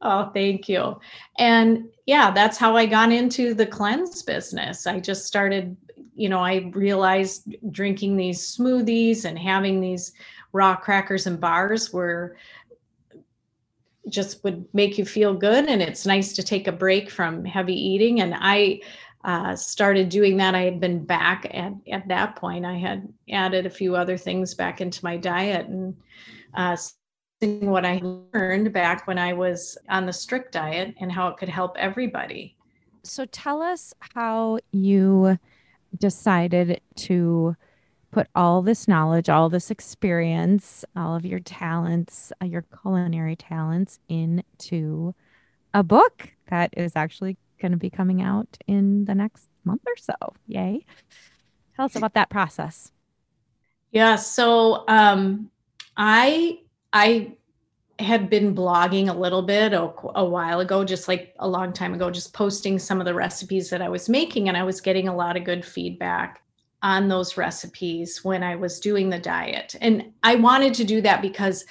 Oh, 0.00 0.30
thank 0.32 0.68
you. 0.68 1.00
And 1.38 1.88
yeah, 2.06 2.30
that's 2.30 2.56
how 2.56 2.76
I 2.76 2.86
got 2.86 3.10
into 3.10 3.52
the 3.52 3.66
cleanse 3.66 4.22
business. 4.22 4.86
I 4.86 5.00
just 5.00 5.26
started, 5.26 5.76
you 6.14 6.28
know, 6.28 6.38
I 6.38 6.70
realized 6.72 7.56
drinking 7.72 8.16
these 8.16 8.56
smoothies 8.56 9.24
and 9.24 9.38
having 9.38 9.80
these 9.80 10.12
raw 10.52 10.76
crackers 10.76 11.26
and 11.26 11.40
bars 11.40 11.92
were 11.92 12.36
just 14.08 14.42
would 14.44 14.66
make 14.72 14.98
you 14.98 15.04
feel 15.04 15.34
good 15.34 15.66
and 15.68 15.82
it's 15.82 16.06
nice 16.06 16.32
to 16.32 16.42
take 16.42 16.66
a 16.66 16.72
break 16.72 17.10
from 17.10 17.44
heavy 17.44 17.74
eating 17.74 18.20
and 18.20 18.34
i 18.38 18.80
uh, 19.24 19.54
started 19.54 20.08
doing 20.08 20.36
that 20.36 20.54
i 20.54 20.62
had 20.62 20.80
been 20.80 21.04
back 21.04 21.46
at, 21.52 21.72
at 21.92 22.08
that 22.08 22.34
point 22.36 22.64
i 22.64 22.74
had 22.74 23.06
added 23.30 23.66
a 23.66 23.70
few 23.70 23.94
other 23.94 24.16
things 24.16 24.54
back 24.54 24.80
into 24.80 25.04
my 25.04 25.16
diet 25.16 25.66
and 25.66 25.94
uh, 26.54 26.76
what 27.40 27.84
I 27.84 28.00
learned 28.02 28.72
back 28.72 29.06
when 29.06 29.18
I 29.18 29.32
was 29.32 29.78
on 29.88 30.06
the 30.06 30.12
strict 30.12 30.52
diet 30.52 30.94
and 31.00 31.10
how 31.10 31.28
it 31.28 31.36
could 31.36 31.48
help 31.48 31.76
everybody. 31.78 32.56
So 33.04 33.24
tell 33.26 33.62
us 33.62 33.94
how 34.14 34.58
you 34.72 35.38
decided 35.96 36.80
to 36.96 37.56
put 38.10 38.26
all 38.34 38.62
this 38.62 38.88
knowledge, 38.88 39.28
all 39.28 39.48
this 39.48 39.70
experience, 39.70 40.84
all 40.96 41.14
of 41.14 41.24
your 41.24 41.40
talents, 41.40 42.32
uh, 42.42 42.46
your 42.46 42.64
culinary 42.82 43.36
talents 43.36 43.98
into 44.08 45.14
a 45.74 45.82
book 45.82 46.30
that 46.50 46.72
is 46.76 46.92
actually 46.96 47.36
going 47.60 47.72
to 47.72 47.78
be 47.78 47.90
coming 47.90 48.22
out 48.22 48.56
in 48.66 49.04
the 49.04 49.14
next 49.14 49.48
month 49.64 49.82
or 49.86 49.96
so. 49.96 50.14
Yay. 50.46 50.84
Tell 51.76 51.84
us 51.84 51.96
about 51.96 52.14
that 52.14 52.30
process. 52.30 52.90
Yeah, 53.92 54.16
so 54.16 54.84
um 54.88 55.50
I 55.96 56.60
I 56.92 57.36
had 57.98 58.30
been 58.30 58.54
blogging 58.54 59.08
a 59.08 59.18
little 59.18 59.42
bit 59.42 59.72
a, 59.72 59.90
a, 60.14 60.24
while 60.24 60.60
ago, 60.60 60.84
just 60.84 61.08
like 61.08 61.34
a 61.40 61.48
long 61.48 61.72
time 61.72 61.94
ago, 61.94 62.10
just 62.10 62.32
posting 62.32 62.78
some 62.78 63.00
of 63.00 63.06
the 63.06 63.14
recipes 63.14 63.70
that 63.70 63.82
I 63.82 63.88
was 63.88 64.08
making. 64.08 64.48
And 64.48 64.56
I 64.56 64.62
was 64.62 64.80
getting 64.80 65.08
a 65.08 65.16
lot 65.16 65.36
of 65.36 65.44
good 65.44 65.64
feedback 65.64 66.40
on 66.82 67.08
those 67.08 67.36
recipes 67.36 68.24
when 68.24 68.42
I 68.44 68.54
was 68.54 68.78
doing 68.78 69.10
the 69.10 69.18
diet. 69.18 69.74
And 69.80 70.12
I 70.22 70.36
wanted 70.36 70.74
to 70.74 70.84
do 70.84 71.00
that 71.00 71.22
because 71.22 71.64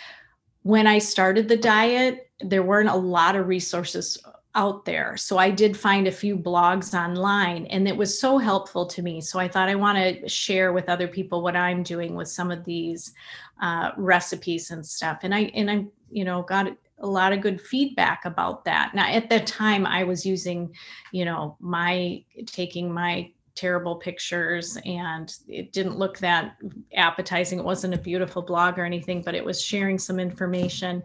when 0.64 0.86
I 0.86 1.00
started 1.00 1.48
the 1.48 1.56
diet, 1.56 2.30
there 2.42 2.64
weren't 2.64 2.90
a 2.90 2.96
lot 2.96 3.38
of 3.38 3.48
resources 3.48 4.18
out 4.54 4.86
there. 4.86 5.16
So 5.16 5.38
I 5.38 5.52
did 5.52 5.78
find 5.78 6.08
a 6.08 6.12
few 6.12 6.36
blogs 6.36 6.98
online 6.98 7.68
and 7.68 7.88
it 7.88 7.96
was 7.96 8.20
so 8.20 8.38
helpful 8.38 8.88
to 8.88 9.02
me. 9.02 9.22
So 9.22 9.40
I 9.40 9.48
thought 9.48 9.70
I 9.70 9.76
want 9.76 9.98
to 9.98 10.28
share 10.28 10.74
with 10.74 10.90
other 10.90 11.08
people 11.08 11.42
what 11.42 11.56
I'm 11.56 11.84
doing 11.84 12.16
with 12.16 12.28
some 12.28 12.52
of 12.52 12.66
these 12.66 13.14
uh, 13.62 13.92
recipes 13.98 14.72
and 14.72 14.86
stuff. 14.86 15.20
And 15.24 15.34
I, 15.34 15.52
and 15.54 15.70
I, 15.72 15.86
you 16.10 16.24
know, 16.26 16.44
got 16.44 16.68
a 17.00 17.08
lot 17.08 17.34
of 17.34 17.42
good 17.42 17.62
feedback 17.62 18.26
about 18.26 18.66
that. 18.66 18.94
Now 18.96 19.08
at 19.08 19.30
that 19.30 19.46
time 19.46 19.86
I 19.86 20.04
was 20.04 20.26
using, 20.26 20.74
you 21.12 21.26
know, 21.26 21.56
my 21.60 22.24
taking 22.46 22.92
my 22.92 23.32
terrible 23.58 23.96
pictures 23.96 24.78
and 24.86 25.36
it 25.48 25.74
didn't 25.74 25.98
look 25.98 26.20
that 26.20 26.58
appetizing. 26.96 27.60
It 27.60 27.66
wasn't 27.66 27.96
a 27.96 28.00
beautiful 28.00 28.42
blog 28.42 28.78
or 28.78 28.86
anything, 28.86 29.22
but 29.24 29.36
it 29.36 29.44
was 29.44 29.62
sharing 29.62 29.98
some 29.98 30.20
information. 30.20 31.04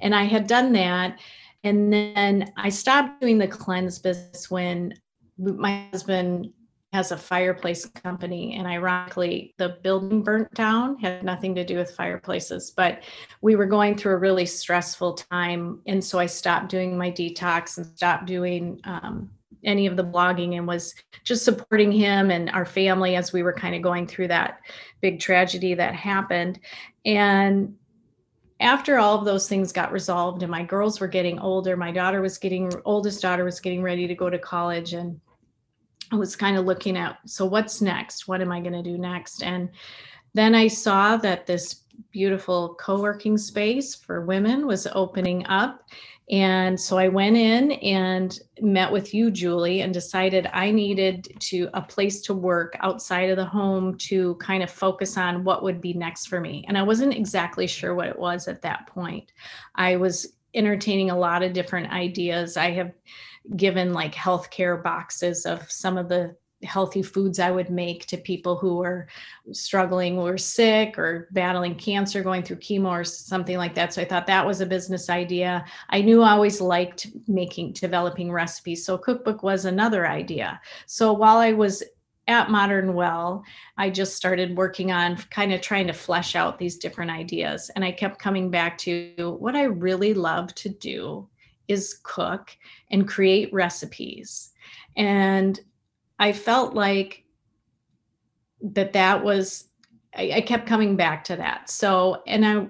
And 0.00 0.14
I 0.14 0.24
had 0.24 0.46
done 0.46 0.72
that. 0.72 1.18
And 1.64 1.92
then 1.92 2.52
I 2.56 2.68
stopped 2.68 3.20
doing 3.20 3.38
the 3.38 3.48
cleanse 3.48 3.98
business 3.98 4.50
when 4.50 4.94
my 5.38 5.88
husband 5.90 6.52
has 6.94 7.12
a 7.12 7.16
fireplace 7.16 7.84
company 7.86 8.54
and 8.54 8.66
ironically 8.66 9.54
the 9.58 9.76
building 9.82 10.22
burnt 10.22 10.52
down 10.54 10.98
had 10.98 11.24
nothing 11.24 11.54
to 11.54 11.64
do 11.64 11.76
with 11.76 11.94
fireplaces 11.94 12.70
but 12.70 13.02
we 13.42 13.56
were 13.56 13.66
going 13.66 13.96
through 13.96 14.14
a 14.14 14.18
really 14.18 14.46
stressful 14.46 15.14
time 15.14 15.80
and 15.86 16.02
so 16.02 16.18
i 16.18 16.26
stopped 16.26 16.68
doing 16.68 16.96
my 16.96 17.10
detox 17.10 17.78
and 17.78 17.86
stopped 17.86 18.26
doing 18.26 18.80
um, 18.84 19.28
any 19.64 19.86
of 19.86 19.96
the 19.96 20.04
blogging 20.04 20.56
and 20.56 20.66
was 20.66 20.94
just 21.24 21.44
supporting 21.44 21.90
him 21.90 22.30
and 22.30 22.50
our 22.50 22.64
family 22.64 23.16
as 23.16 23.32
we 23.32 23.42
were 23.42 23.52
kind 23.52 23.74
of 23.74 23.82
going 23.82 24.06
through 24.06 24.28
that 24.28 24.60
big 25.00 25.20
tragedy 25.20 25.74
that 25.74 25.94
happened. 25.94 26.60
And 27.04 27.74
after 28.60 28.98
all 28.98 29.18
of 29.18 29.24
those 29.24 29.48
things 29.48 29.72
got 29.72 29.92
resolved 29.92 30.42
and 30.42 30.50
my 30.50 30.62
girls 30.62 31.00
were 31.00 31.08
getting 31.08 31.38
older, 31.38 31.76
my 31.76 31.90
daughter 31.90 32.20
was 32.20 32.38
getting 32.38 32.72
oldest 32.84 33.20
daughter 33.20 33.44
was 33.44 33.60
getting 33.60 33.82
ready 33.82 34.06
to 34.06 34.14
go 34.14 34.30
to 34.30 34.38
college 34.38 34.92
and 34.92 35.20
I 36.12 36.16
was 36.16 36.36
kind 36.36 36.56
of 36.56 36.64
looking 36.64 36.96
at 36.96 37.18
so 37.26 37.44
what's 37.44 37.80
next? 37.80 38.28
What 38.28 38.40
am 38.40 38.52
I 38.52 38.60
going 38.60 38.72
to 38.72 38.82
do 38.82 38.98
next? 38.98 39.42
And 39.42 39.70
then 40.34 40.54
I 40.54 40.68
saw 40.68 41.16
that 41.18 41.46
this 41.46 41.82
beautiful 42.10 42.76
co-working 42.80 43.38
space 43.38 43.94
for 43.94 44.24
women 44.24 44.66
was 44.66 44.86
opening 44.92 45.46
up 45.46 45.84
and 46.30 46.80
so 46.80 46.96
I 46.96 47.08
went 47.08 47.36
in 47.36 47.72
and 47.72 48.38
met 48.60 48.90
with 48.90 49.12
you, 49.12 49.30
Julie, 49.30 49.82
and 49.82 49.92
decided 49.92 50.48
I 50.54 50.70
needed 50.70 51.28
to 51.40 51.68
a 51.74 51.82
place 51.82 52.22
to 52.22 52.34
work 52.34 52.76
outside 52.80 53.28
of 53.28 53.36
the 53.36 53.44
home 53.44 53.98
to 53.98 54.34
kind 54.36 54.62
of 54.62 54.70
focus 54.70 55.18
on 55.18 55.44
what 55.44 55.62
would 55.62 55.82
be 55.82 55.92
next 55.92 56.28
for 56.28 56.40
me. 56.40 56.64
And 56.66 56.78
I 56.78 56.82
wasn't 56.82 57.14
exactly 57.14 57.66
sure 57.66 57.94
what 57.94 58.08
it 58.08 58.18
was 58.18 58.48
at 58.48 58.62
that 58.62 58.86
point. 58.86 59.32
I 59.74 59.96
was 59.96 60.34
entertaining 60.54 61.10
a 61.10 61.18
lot 61.18 61.42
of 61.42 61.52
different 61.52 61.92
ideas. 61.92 62.56
I 62.56 62.70
have 62.70 62.92
given 63.56 63.92
like 63.92 64.14
healthcare 64.14 64.82
boxes 64.82 65.46
of 65.46 65.70
some 65.70 65.98
of 65.98 66.08
the 66.08 66.36
healthy 66.62 67.02
foods 67.02 67.38
I 67.38 67.50
would 67.50 67.70
make 67.70 68.06
to 68.06 68.16
people 68.16 68.56
who 68.56 68.76
were 68.76 69.06
struggling 69.52 70.18
or 70.18 70.38
sick 70.38 70.98
or 70.98 71.28
battling 71.32 71.74
cancer, 71.76 72.22
going 72.22 72.42
through 72.42 72.56
chemo 72.56 72.88
or 72.88 73.04
something 73.04 73.56
like 73.56 73.74
that. 73.74 73.92
So 73.92 74.02
I 74.02 74.06
thought 74.06 74.26
that 74.26 74.46
was 74.46 74.60
a 74.60 74.66
business 74.66 75.10
idea. 75.10 75.64
I 75.90 76.00
knew 76.00 76.22
I 76.22 76.32
always 76.32 76.60
liked 76.60 77.08
making, 77.28 77.72
developing 77.72 78.32
recipes. 78.32 78.84
So 78.84 78.98
cookbook 78.98 79.42
was 79.42 79.64
another 79.64 80.06
idea. 80.08 80.60
So 80.86 81.12
while 81.12 81.38
I 81.38 81.52
was 81.52 81.82
at 82.26 82.50
Modern 82.50 82.94
Well, 82.94 83.44
I 83.76 83.90
just 83.90 84.16
started 84.16 84.56
working 84.56 84.90
on 84.90 85.16
kind 85.30 85.52
of 85.52 85.60
trying 85.60 85.86
to 85.88 85.92
flesh 85.92 86.34
out 86.34 86.58
these 86.58 86.78
different 86.78 87.10
ideas. 87.10 87.70
And 87.76 87.84
I 87.84 87.92
kept 87.92 88.18
coming 88.18 88.50
back 88.50 88.78
to 88.78 89.36
what 89.38 89.54
I 89.54 89.64
really 89.64 90.14
love 90.14 90.54
to 90.56 90.70
do 90.70 91.28
is 91.68 92.00
cook 92.02 92.56
and 92.90 93.08
create 93.08 93.52
recipes. 93.52 94.50
And 94.96 95.58
I 96.18 96.32
felt 96.32 96.74
like 96.74 97.24
that 98.62 98.92
that 98.92 99.22
was 99.22 99.64
I, 100.16 100.32
I, 100.36 100.40
kept 100.40 100.66
coming 100.66 100.96
back 100.96 101.24
to 101.24 101.36
that. 101.36 101.68
So 101.68 102.22
and 102.26 102.46
I 102.46 102.66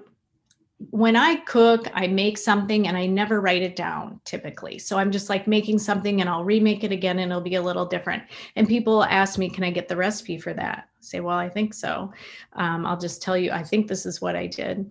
when 0.89 1.15
I 1.15 1.37
cook, 1.37 1.87
I 1.93 2.07
make 2.07 2.37
something 2.37 2.87
and 2.87 2.97
I 2.97 3.05
never 3.05 3.39
write 3.39 3.61
it 3.61 3.75
down 3.75 4.19
typically. 4.25 4.77
So 4.77 4.97
I'm 4.97 5.09
just 5.09 5.29
like 5.29 5.47
making 5.47 5.79
something 5.79 6.19
and 6.19 6.29
I'll 6.29 6.43
remake 6.43 6.83
it 6.83 6.91
again 6.91 7.19
and 7.19 7.31
it'll 7.31 7.41
be 7.41 7.55
a 7.55 7.61
little 7.61 7.85
different. 7.85 8.23
And 8.57 8.67
people 8.67 9.03
ask 9.05 9.37
me, 9.39 9.49
can 9.49 9.63
I 9.63 9.71
get 9.71 9.87
the 9.87 9.95
recipe 9.95 10.37
for 10.37 10.53
that? 10.53 10.89
I 10.97 11.01
say, 11.01 11.19
well, 11.21 11.37
I 11.37 11.47
think 11.47 11.73
so. 11.73 12.11
Um, 12.53 12.85
I'll 12.85 12.99
just 12.99 13.21
tell 13.21 13.37
you, 13.37 13.51
I 13.51 13.63
think 13.63 13.87
this 13.87 14.05
is 14.05 14.21
what 14.21 14.35
I 14.35 14.47
did. 14.47 14.89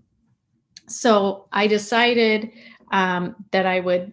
So 0.88 1.48
I 1.52 1.66
decided 1.66 2.50
um, 2.94 3.36
that 3.50 3.66
I 3.66 3.80
would 3.80 4.12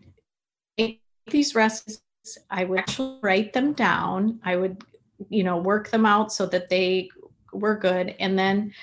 make 0.78 1.02
these 1.28 1.56
recipes 1.56 2.02
I 2.50 2.66
would 2.66 2.80
actually 2.80 3.20
write 3.22 3.54
them 3.54 3.74
down. 3.74 4.40
I 4.44 4.56
would, 4.56 4.84
you 5.30 5.44
know, 5.44 5.58
work 5.58 5.90
them 5.90 6.06
out 6.06 6.32
so 6.32 6.46
that 6.48 6.70
they 6.70 7.10
were 7.54 7.78
good 7.78 8.16
and 8.20 8.38
then 8.38 8.74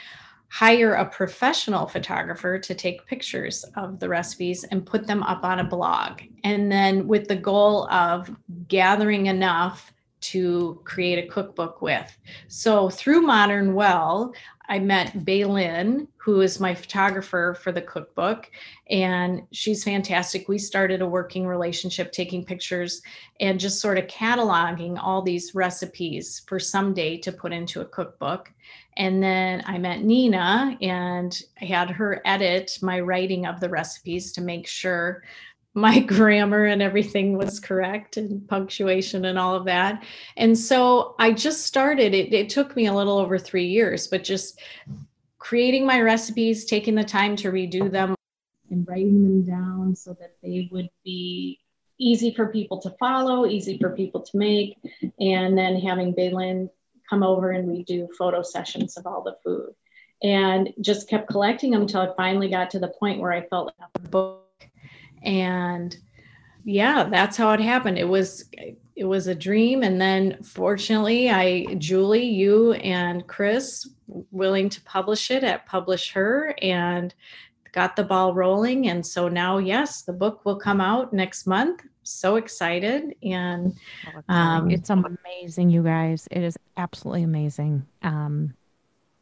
hire 0.51 0.95
a 0.95 1.05
professional 1.05 1.87
photographer 1.87 2.59
to 2.59 2.75
take 2.75 3.07
pictures 3.07 3.65
of 3.77 4.01
the 4.01 4.09
recipes 4.09 4.65
and 4.65 4.87
put 4.87 5.07
them 5.07 5.23
up 5.23 5.45
on 5.45 5.59
a 5.59 5.65
blog. 5.65 6.23
And 6.43 6.73
then 6.73 7.07
with 7.07 7.29
the 7.29 7.37
goal 7.37 7.89
of 7.91 8.35
gathering 8.67 9.27
enough 9.27 9.93
to 10.21 10.81
create 10.85 11.25
a 11.25 11.29
cookbook 11.29 11.81
with. 11.81 12.19
So 12.49 12.91
through 12.91 13.21
Modern 13.21 13.75
Well, 13.75 14.33
I 14.69 14.79
met 14.79 15.25
Baylin, 15.25 16.09
who 16.17 16.43
is 16.43 16.61
my 16.61 16.75
photographer 16.75 17.57
for 17.61 17.73
the 17.73 17.81
cookbook, 17.81 18.51
and 18.91 19.43
she's 19.51 19.83
fantastic. 19.83 20.47
We 20.47 20.59
started 20.59 21.01
a 21.01 21.09
working 21.09 21.47
relationship, 21.47 22.13
taking 22.13 22.45
pictures 22.45 23.01
and 23.41 23.59
just 23.59 23.81
sort 23.81 23.97
of 23.97 24.07
cataloging 24.09 24.99
all 25.01 25.23
these 25.23 25.55
recipes 25.55 26.43
for 26.47 26.61
someday 26.61 27.17
to 27.19 27.33
put 27.33 27.53
into 27.53 27.81
a 27.81 27.87
cookbook. 27.87 28.53
And 28.99 29.23
then 29.23 29.63
I 29.67 29.79
met 29.79 30.03
Nina 30.03 30.77
and 30.83 31.41
I 31.63 31.65
had 31.65 31.89
her 31.91 32.21
edit 32.27 32.79
my 32.83 33.01
writing 33.01 33.47
of 33.47 33.61
the 33.61 33.71
recipes 33.71 34.33
to 34.33 34.43
make 34.43 34.67
sure 34.67 35.23
my 35.79 35.99
grammar 36.15 36.65
and 36.65 36.83
everything 36.83 37.37
was 37.37 37.61
correct 37.61 38.17
and 38.17 38.47
punctuation 38.49 39.25
and 39.25 39.39
all 39.39 39.55
of 39.55 39.65
that. 39.65 40.05
And 40.37 40.57
so 40.59 41.15
I 41.19 41.33
just 41.33 41.65
started, 41.65 42.15
it, 42.15 42.33
it 42.33 42.49
took 42.49 42.77
me 42.77 42.87
a 42.87 42.95
little 42.95 43.19
over 43.19 43.39
three 43.39 43.67
years, 43.67 44.07
but 44.07 44.25
just 44.25 44.61
creating 45.39 45.87
my 45.87 46.01
recipes, 46.01 46.65
taking 46.65 46.95
the 46.95 47.05
time 47.05 47.37
to 47.37 47.51
redo 47.51 47.91
them, 47.91 48.15
and 48.71 48.87
writing 48.87 49.23
them 49.23 49.43
down 49.43 49.97
so 49.97 50.13
that 50.21 50.35
they 50.43 50.69
would 50.71 50.91
be 51.05 51.59
easy 51.99 52.35
for 52.35 52.49
people 52.49 52.81
to 52.83 52.91
follow, 52.99 53.47
easy 53.47 53.79
for 53.79 53.91
people 53.91 54.21
to 54.21 54.37
make, 54.37 54.77
and 55.19 55.57
then 55.57 55.81
having 55.81 56.15
Baylin 56.15 56.69
come 57.09 57.23
over 57.23 57.51
and 57.51 57.67
we 57.67 57.83
do 57.85 58.09
photo 58.19 58.43
sessions 58.43 58.97
of 58.97 59.07
all 59.07 59.23
the 59.23 59.37
food. 59.43 59.75
And 60.23 60.71
just 60.81 61.09
kept 61.09 61.29
collecting 61.29 61.71
them 61.71 61.83
until 61.83 62.01
I 62.01 62.15
finally 62.17 62.51
got 62.51 62.71
to 62.71 62.81
the 62.81 62.89
point 62.89 63.21
where 63.21 63.33
I 63.33 63.47
felt 63.47 63.67
like 63.67 63.89
a 63.95 64.01
book 64.01 64.48
and 65.23 65.97
yeah 66.65 67.05
that's 67.05 67.37
how 67.37 67.53
it 67.53 67.61
happened. 67.61 67.99
It 67.99 68.09
was 68.09 68.45
it 68.97 69.05
was 69.05 69.29
a 69.29 69.35
dream. 69.35 69.83
And 69.83 70.01
then 70.01 70.43
fortunately 70.43 71.31
i 71.31 71.65
julie 71.79 72.25
you 72.25 72.73
and 72.75 73.27
chris 73.27 73.89
willing 74.31 74.69
to 74.69 74.81
publish 74.83 75.31
it 75.31 75.45
at 75.45 75.67
publish 75.67 76.13
her 76.13 76.55
and 76.63 77.15
got 77.73 77.97
the 77.97 78.05
ball 78.05 78.35
rolling. 78.35 78.89
And 78.89 79.07
so 79.07 79.29
now 79.29 79.59
yes 79.59 80.03
the 80.03 80.13
book 80.13 80.45
will 80.45 80.57
come 80.57 80.81
out 80.81 81.13
next 81.13 81.47
month. 81.47 81.83
So 82.03 82.37
excited. 82.37 83.15
And 83.23 83.77
um, 84.29 84.71
it's 84.71 84.91
amazing 84.91 85.69
you 85.71 85.83
guys. 85.83 86.27
It 86.31 86.43
is 86.43 86.57
absolutely 86.77 87.23
amazing. 87.23 87.87
Um 88.03 88.55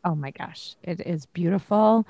oh 0.04 0.14
my 0.14 0.30
gosh. 0.30 0.76
It 0.82 1.00
is 1.00 1.26
beautiful. 1.26 2.06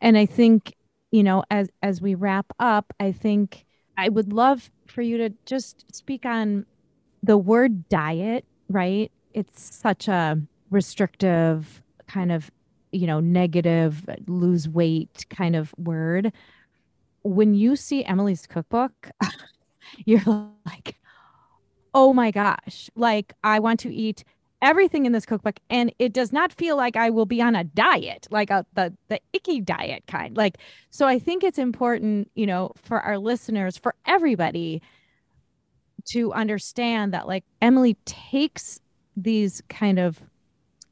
And 0.00 0.16
i 0.16 0.26
think 0.26 0.74
you 1.10 1.22
know, 1.22 1.42
as 1.50 1.68
as 1.82 2.00
we 2.00 2.14
wrap 2.14 2.46
up, 2.58 2.92
I 3.00 3.12
think 3.12 3.64
I 3.96 4.08
would 4.08 4.32
love 4.32 4.70
for 4.86 5.02
you 5.02 5.18
to 5.18 5.30
just 5.46 5.84
speak 5.94 6.24
on 6.24 6.66
the 7.22 7.36
word 7.36 7.88
diet, 7.88 8.44
right? 8.68 9.10
It's 9.34 9.76
such 9.76 10.08
a 10.08 10.40
restrictive 10.70 11.82
kind 12.06 12.30
of, 12.30 12.50
you 12.92 13.06
know, 13.06 13.20
negative, 13.20 14.08
lose 14.26 14.68
weight 14.68 15.26
kind 15.30 15.56
of 15.56 15.74
word. 15.76 16.32
When 17.22 17.54
you 17.54 17.76
see 17.76 18.04
Emily's 18.04 18.46
cookbook, 18.46 19.10
you're 20.04 20.22
like, 20.64 20.96
oh 21.94 22.12
my 22.12 22.30
gosh, 22.30 22.90
like 22.94 23.32
I 23.42 23.58
want 23.58 23.80
to 23.80 23.92
eat 23.92 24.24
everything 24.60 25.06
in 25.06 25.12
this 25.12 25.26
cookbook 25.26 25.60
and 25.70 25.92
it 25.98 26.12
does 26.12 26.32
not 26.32 26.52
feel 26.52 26.76
like 26.76 26.96
I 26.96 27.10
will 27.10 27.26
be 27.26 27.40
on 27.40 27.54
a 27.54 27.64
diet, 27.64 28.26
like 28.30 28.50
a 28.50 28.66
the 28.74 28.94
the 29.08 29.20
icky 29.32 29.60
diet 29.60 30.04
kind. 30.06 30.36
Like 30.36 30.58
so 30.90 31.06
I 31.06 31.18
think 31.18 31.44
it's 31.44 31.58
important, 31.58 32.30
you 32.34 32.46
know, 32.46 32.72
for 32.76 33.00
our 33.00 33.18
listeners, 33.18 33.76
for 33.76 33.94
everybody 34.06 34.82
to 36.12 36.32
understand 36.32 37.12
that 37.12 37.26
like 37.26 37.44
Emily 37.60 37.96
takes 38.04 38.80
these 39.16 39.62
kind 39.68 39.98
of 39.98 40.22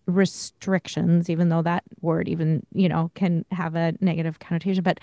restrictions 0.07 1.29
even 1.29 1.49
though 1.49 1.63
that 1.63 1.83
word 2.01 2.29
even, 2.29 2.65
you 2.73 2.89
know, 2.89 3.11
can 3.15 3.45
have 3.51 3.75
a 3.75 3.95
negative 4.01 4.39
connotation, 4.39 4.83
but 4.83 5.01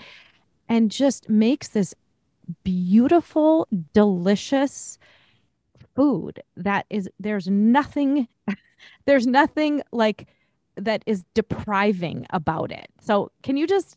and 0.68 0.90
just 0.90 1.28
makes 1.28 1.68
this 1.68 1.94
beautiful, 2.62 3.68
delicious 3.92 4.98
food 5.94 6.42
that 6.56 6.86
is 6.90 7.08
there's 7.18 7.48
nothing 7.48 8.28
there's 9.06 9.26
nothing 9.26 9.82
like 9.92 10.26
that 10.76 11.02
is 11.06 11.24
depriving 11.34 12.26
about 12.30 12.72
it. 12.72 12.88
So 13.00 13.30
can 13.42 13.56
you 13.56 13.66
just 13.66 13.96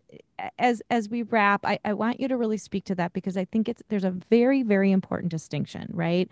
as 0.59 0.81
as 0.89 1.09
we 1.09 1.23
wrap, 1.23 1.65
I, 1.65 1.79
I 1.83 1.93
want 1.93 2.19
you 2.19 2.27
to 2.27 2.37
really 2.37 2.57
speak 2.57 2.85
to 2.85 2.95
that 2.95 3.13
because 3.13 3.37
I 3.37 3.45
think 3.45 3.67
it's 3.67 3.81
there's 3.89 4.03
a 4.03 4.11
very, 4.11 4.63
very 4.63 4.91
important 4.91 5.31
distinction, 5.31 5.89
right? 5.91 6.29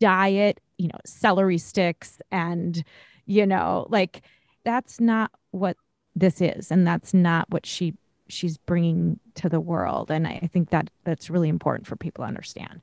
Diet, 0.00 0.60
you 0.78 0.88
know, 0.88 0.98
celery 1.04 1.58
sticks 1.58 2.18
and 2.30 2.82
you 3.26 3.46
know, 3.46 3.86
like 3.88 4.22
that's 4.64 5.00
not 5.00 5.30
what 5.50 5.76
this 6.14 6.40
is 6.40 6.70
and 6.70 6.86
that's 6.86 7.14
not 7.14 7.48
what 7.50 7.66
she 7.66 7.94
she's 8.28 8.58
bringing 8.58 9.20
to 9.34 9.48
the 9.48 9.60
world 9.60 10.10
and 10.10 10.26
I, 10.26 10.48
think 10.52 10.70
that 10.70 10.90
that's 11.04 11.30
really 11.30 11.48
important 11.48 11.86
for 11.86 11.94
people 11.94 12.24
to 12.24 12.28
understand 12.28 12.80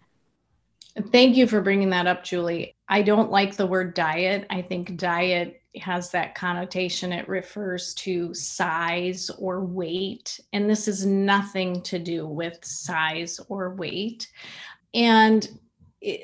Thank 1.12 1.36
you 1.36 1.48
for 1.48 1.62
bringing 1.62 1.90
that 1.90 2.06
up, 2.06 2.24
Julie. 2.24 2.76
I 2.88 3.02
don't 3.02 3.32
like 3.32 3.56
the 3.56 3.66
word 3.66 3.96
diet. 3.96 4.46
I 4.52 4.62
think 4.62 4.96
diet 4.96 5.60
has 5.78 6.12
that 6.12 6.36
connotation. 6.36 7.12
It 7.12 7.28
refers 7.28 7.96
to 7.96 8.32
size 8.36 9.32
or 9.40 9.66
weight. 9.66 10.40
And 10.54 10.70
this 10.70 10.88
is 10.88 11.04
nothing 11.06 11.82
to 11.84 11.98
do 11.98 12.28
with 12.28 12.64
size 12.64 13.40
or 13.50 13.74
weight. 13.74 14.28
And 14.94 15.60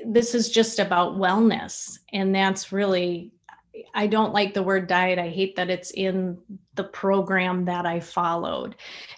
this 0.05 0.35
is 0.35 0.49
just 0.49 0.77
about 0.77 1.17
wellness. 1.17 1.97
And 2.13 2.35
that's 2.35 2.71
really, 2.71 3.31
I 3.95 4.05
don't 4.05 4.33
like 4.33 4.53
the 4.53 4.61
word 4.61 4.85
diet. 4.87 5.17
I 5.17 5.29
hate 5.29 5.55
that 5.55 5.71
it's 5.71 5.91
in 5.91 6.37
the 6.75 6.83
program 6.83 7.65
that 7.65 7.87
I 7.87 7.99
followed. 7.99 8.75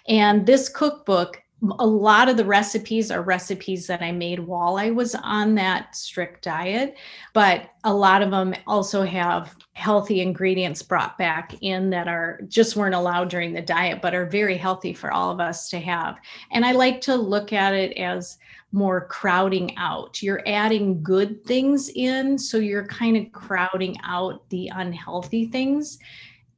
And 0.08 0.46
this 0.46 0.70
cookbook 0.70 1.42
a 1.78 1.86
lot 1.86 2.28
of 2.28 2.36
the 2.36 2.44
recipes 2.44 3.10
are 3.10 3.22
recipes 3.22 3.86
that 3.86 4.02
I 4.02 4.10
made 4.10 4.40
while 4.40 4.76
I 4.76 4.90
was 4.90 5.14
on 5.14 5.54
that 5.54 5.94
strict 5.94 6.42
diet, 6.42 6.96
but 7.34 7.70
a 7.84 7.94
lot 7.94 8.20
of 8.20 8.32
them 8.32 8.54
also 8.66 9.04
have 9.04 9.54
healthy 9.74 10.20
ingredients 10.20 10.82
brought 10.82 11.16
back 11.18 11.54
in 11.60 11.90
that 11.90 12.08
are 12.08 12.40
just 12.48 12.74
weren't 12.74 12.96
allowed 12.96 13.30
during 13.30 13.52
the 13.52 13.62
diet, 13.62 14.02
but 14.02 14.14
are 14.14 14.26
very 14.26 14.56
healthy 14.56 14.92
for 14.92 15.12
all 15.12 15.30
of 15.30 15.38
us 15.38 15.68
to 15.70 15.78
have. 15.78 16.18
And 16.50 16.64
I 16.64 16.72
like 16.72 17.00
to 17.02 17.14
look 17.14 17.52
at 17.52 17.74
it 17.74 17.96
as 17.96 18.38
more 18.72 19.06
crowding 19.06 19.76
out. 19.76 20.20
You're 20.20 20.42
adding 20.46 21.02
good 21.02 21.44
things 21.44 21.90
in, 21.94 22.38
so 22.38 22.58
you're 22.58 22.86
kind 22.86 23.16
of 23.16 23.30
crowding 23.32 23.98
out 24.02 24.48
the 24.48 24.70
unhealthy 24.74 25.46
things 25.46 25.98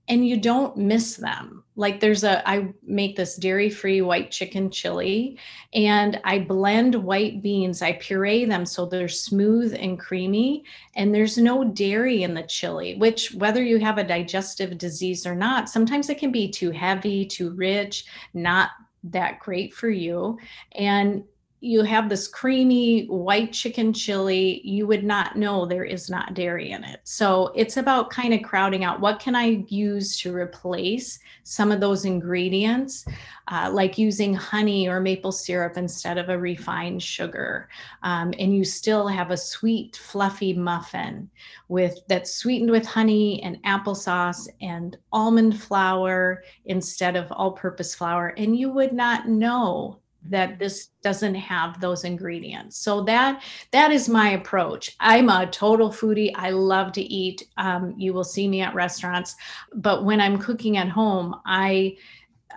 and 0.08 0.26
you 0.26 0.36
don't 0.36 0.76
miss 0.76 1.16
them. 1.16 1.64
Like 1.76 1.98
there's 1.98 2.24
a, 2.24 2.46
I 2.48 2.72
make 2.84 3.16
this 3.16 3.36
dairy 3.36 3.70
free 3.70 4.00
white 4.02 4.30
chicken 4.30 4.70
chili 4.70 5.38
and 5.72 6.20
I 6.24 6.40
blend 6.40 6.94
white 6.94 7.42
beans. 7.42 7.82
I 7.82 7.94
puree 7.94 8.44
them 8.44 8.66
so 8.66 8.86
they're 8.86 9.08
smooth 9.08 9.74
and 9.74 9.98
creamy. 9.98 10.64
And 10.94 11.14
there's 11.14 11.38
no 11.38 11.64
dairy 11.64 12.22
in 12.22 12.34
the 12.34 12.42
chili, 12.42 12.96
which, 12.96 13.32
whether 13.34 13.62
you 13.62 13.78
have 13.78 13.98
a 13.98 14.04
digestive 14.04 14.78
disease 14.78 15.26
or 15.26 15.34
not, 15.34 15.68
sometimes 15.68 16.10
it 16.10 16.18
can 16.18 16.30
be 16.30 16.50
too 16.50 16.70
heavy, 16.70 17.24
too 17.26 17.50
rich, 17.50 18.04
not 18.34 18.70
that 19.04 19.40
great 19.40 19.74
for 19.74 19.88
you. 19.88 20.38
And 20.72 21.24
you 21.64 21.82
have 21.82 22.08
this 22.08 22.28
creamy 22.28 23.06
white 23.06 23.52
chicken 23.52 23.92
chili, 23.92 24.60
you 24.64 24.86
would 24.86 25.02
not 25.02 25.36
know 25.36 25.64
there 25.64 25.84
is 25.84 26.10
not 26.10 26.34
dairy 26.34 26.72
in 26.72 26.84
it. 26.84 27.00
So 27.04 27.52
it's 27.54 27.78
about 27.78 28.10
kind 28.10 28.34
of 28.34 28.42
crowding 28.42 28.84
out 28.84 29.00
what 29.00 29.18
can 29.18 29.34
I 29.34 29.64
use 29.68 30.20
to 30.20 30.34
replace 30.34 31.18
some 31.42 31.72
of 31.72 31.80
those 31.80 32.04
ingredients, 32.04 33.06
uh, 33.48 33.70
like 33.72 33.98
using 33.98 34.34
honey 34.34 34.88
or 34.88 35.00
maple 35.00 35.32
syrup 35.32 35.76
instead 35.76 36.18
of 36.18 36.28
a 36.28 36.38
refined 36.38 37.02
sugar. 37.02 37.68
Um, 38.02 38.34
and 38.38 38.54
you 38.54 38.64
still 38.64 39.08
have 39.08 39.30
a 39.30 39.36
sweet, 39.36 39.96
fluffy 39.96 40.52
muffin 40.52 41.30
with 41.68 41.98
that's 42.08 42.34
sweetened 42.34 42.70
with 42.70 42.86
honey 42.86 43.42
and 43.42 43.62
applesauce 43.64 44.48
and 44.60 44.96
almond 45.12 45.60
flour 45.60 46.44
instead 46.66 47.16
of 47.16 47.32
all-purpose 47.32 47.94
flour. 47.94 48.34
And 48.36 48.56
you 48.56 48.70
would 48.70 48.92
not 48.92 49.28
know 49.28 50.00
that 50.28 50.58
this 50.58 50.88
doesn't 51.02 51.34
have 51.34 51.80
those 51.80 52.04
ingredients. 52.04 52.78
So 52.78 53.02
that 53.04 53.42
that 53.72 53.92
is 53.92 54.08
my 54.08 54.30
approach. 54.30 54.96
I'm 55.00 55.28
a 55.28 55.46
total 55.46 55.90
foodie. 55.90 56.32
I 56.34 56.50
love 56.50 56.92
to 56.92 57.02
eat. 57.02 57.46
Um, 57.56 57.94
you 57.96 58.12
will 58.12 58.24
see 58.24 58.48
me 58.48 58.60
at 58.60 58.74
restaurants. 58.74 59.36
But 59.74 60.04
when 60.04 60.20
i'm 60.20 60.38
cooking 60.38 60.76
at 60.76 60.88
home 60.88 61.34
i 61.44 61.96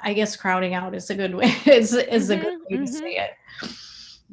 i 0.04 0.14
guess 0.14 0.36
crowding 0.36 0.74
out 0.74 0.96
is 0.96 1.10
a 1.10 1.16
good 1.16 1.36
way 1.36 1.54
is, 1.66 1.94
is 1.94 2.30
mm-hmm, 2.30 2.40
a 2.40 2.44
good 2.44 2.60
way 2.70 2.78
mm-hmm. 2.78 2.86
to 2.86 2.92
say 2.92 3.12
it. 3.12 3.32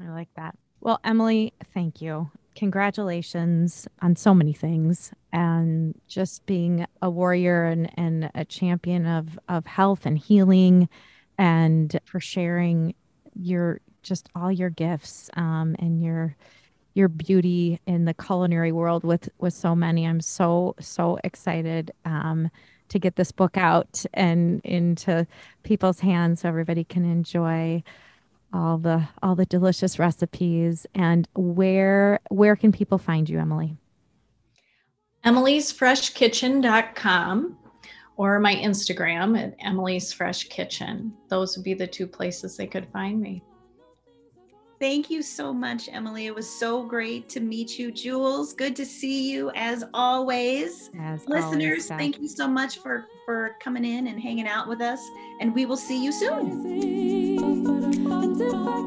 I 0.03 0.11
like 0.11 0.29
that. 0.37 0.57
Well 0.81 1.01
emily 1.05 1.53
thank 1.73 2.01
you. 2.01 2.31
Congratulations 2.55 3.89
on 4.01 4.15
so 4.15 4.33
many 4.33 4.53
things 4.53 5.13
and 5.33 6.01
just 6.07 6.47
being 6.47 6.87
a 7.03 7.11
warrior 7.11 7.65
and, 7.65 7.91
and 7.99 8.31
a 8.33 8.45
champion 8.45 9.07
of, 9.07 9.37
of 9.49 9.67
health 9.67 10.07
and 10.07 10.17
healing 10.17 10.89
and 11.37 11.99
for 12.05 12.21
sharing 12.21 12.95
your 13.35 13.81
just 14.03 14.29
all 14.35 14.53
your 14.53 14.71
gifts 14.71 15.31
um, 15.37 15.77
and 15.79 16.03
your 16.03 16.37
your 16.95 17.09
beauty 17.09 17.81
in 17.87 18.05
the 18.05 18.15
culinary 18.15 18.73
world 18.73 19.05
with 19.05 19.29
with 19.39 19.55
so 19.55 19.75
many. 19.75 20.07
I'm 20.07 20.21
so 20.21 20.75
so 20.81 21.19
excited 21.25 21.93
um, 22.05 22.51
to 22.89 22.99
get 22.99 23.17
this 23.17 23.33
book 23.33 23.57
out 23.57 24.05
and 24.15 24.61
into 24.65 25.27
people's 25.63 26.01
hands 26.01 26.41
so 26.41 26.49
everybody 26.49 26.85
can 26.85 27.05
enjoy 27.05 27.83
all 28.53 28.79
the 28.79 29.09
all 29.23 29.35
the 29.35 29.47
delicious 29.47 29.99
recipes. 29.99 30.87
And 30.95 31.27
where 31.35 32.21
where 32.31 32.57
can 32.57 32.73
people 32.73 32.99
find 32.99 33.29
you, 33.29 33.41
Emily? 33.41 33.77
emily'sfreshkitchen.com 35.25 37.57
or 38.17 38.39
my 38.39 38.55
Instagram 38.55 39.39
at 39.39 39.55
Emily's 39.61 40.13
Fresh 40.13 40.45
Kitchen. 40.45 41.13
Those 41.29 41.57
would 41.57 41.65
be 41.65 41.75
the 41.75 41.87
two 41.87 42.07
places 42.07 42.57
they 42.57 42.67
could 42.67 42.87
find 42.93 43.21
me. 43.21 43.43
Thank 44.81 45.09
you 45.09 45.23
so 45.23 45.53
much, 45.53 45.89
Emily. 45.91 46.27
It 46.27 46.35
was 46.35 46.49
so 46.49 46.83
great 46.85 47.29
to 47.31 47.41
meet 47.41 47.79
you. 47.79 47.91
Jules, 47.93 48.53
good 48.53 48.77
to 48.77 48.85
see 48.85 49.31
you 49.31 49.51
as 49.55 49.85
always. 49.95 50.91
As 51.01 51.27
Listeners, 51.29 51.89
always, 51.89 51.89
thank 51.89 52.21
you 52.21 52.29
so 52.29 52.47
much 52.49 52.79
for 52.79 53.07
for 53.25 53.57
coming 53.61 53.85
in 53.85 54.09
and 54.09 54.21
hanging 54.21 54.47
out 54.47 54.69
with 54.69 54.81
us, 54.81 55.01
and 55.41 55.55
we 55.55 55.65
will 55.65 55.77
see 55.77 56.05
you 56.05 56.13
soon. 56.13 57.65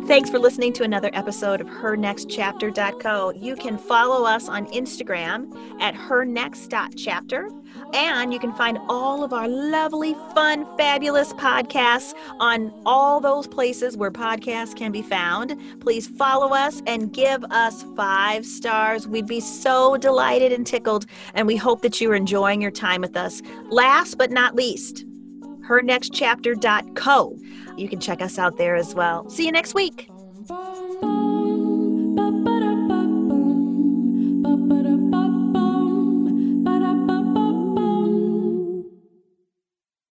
Thanks 0.08 0.30
for 0.30 0.40
listening 0.40 0.72
to 0.74 0.84
another 0.84 1.10
episode 1.14 1.62
of 1.62 1.68
HerNextChapter.co. 1.68 3.32
You 3.32 3.56
can 3.56 3.78
follow 3.78 4.26
us 4.26 4.48
on 4.48 4.66
Instagram 4.68 5.82
at 5.82 5.96
HerNext.chapter, 5.96 7.50
and 7.94 8.34
you 8.34 8.40
can 8.40 8.54
find 8.54 8.78
all 8.90 9.24
of 9.24 9.34
our 9.34 9.48
lovely, 9.48 10.14
fun, 10.34 10.66
fabulous 10.78 11.34
podcasts 11.34 12.14
on 12.40 12.74
all 12.86 13.20
those 13.20 13.48
places 13.48 13.98
where 13.98 14.12
podcasts 14.12 14.76
can 14.76 14.92
be 14.92 15.02
found. 15.02 15.56
Please 15.80 16.08
follow 16.08 16.54
us 16.54 16.82
and 16.88 17.14
give 17.14 17.44
us 17.46 17.86
five 17.96 18.46
stars. 18.46 19.08
We'd 19.08 19.28
be 19.28 19.40
so 19.40 19.98
delighted 19.98 20.52
and 20.52 20.66
tickled, 20.66 21.06
and 21.34 21.48
we 21.48 21.56
hope 21.56 21.82
that 21.82 22.00
you 22.02 22.12
are 22.12 22.16
enjoying 22.16 22.62
your 22.62 22.72
time 22.72 23.02
with 23.02 23.18
us. 23.18 23.42
Last 23.70 24.18
but 24.18 24.32
not 24.32 24.56
least, 24.56 25.06
hernextchapter.co. 25.68 27.38
You 27.78 27.90
can 27.90 28.00
check 28.00 28.22
us 28.22 28.40
out 28.40 28.58
there 28.58 28.76
as 28.76 28.96
well. 28.96 29.30
See 29.30 29.46
you 29.46 29.52
next 29.52 29.74
week. 29.74 30.10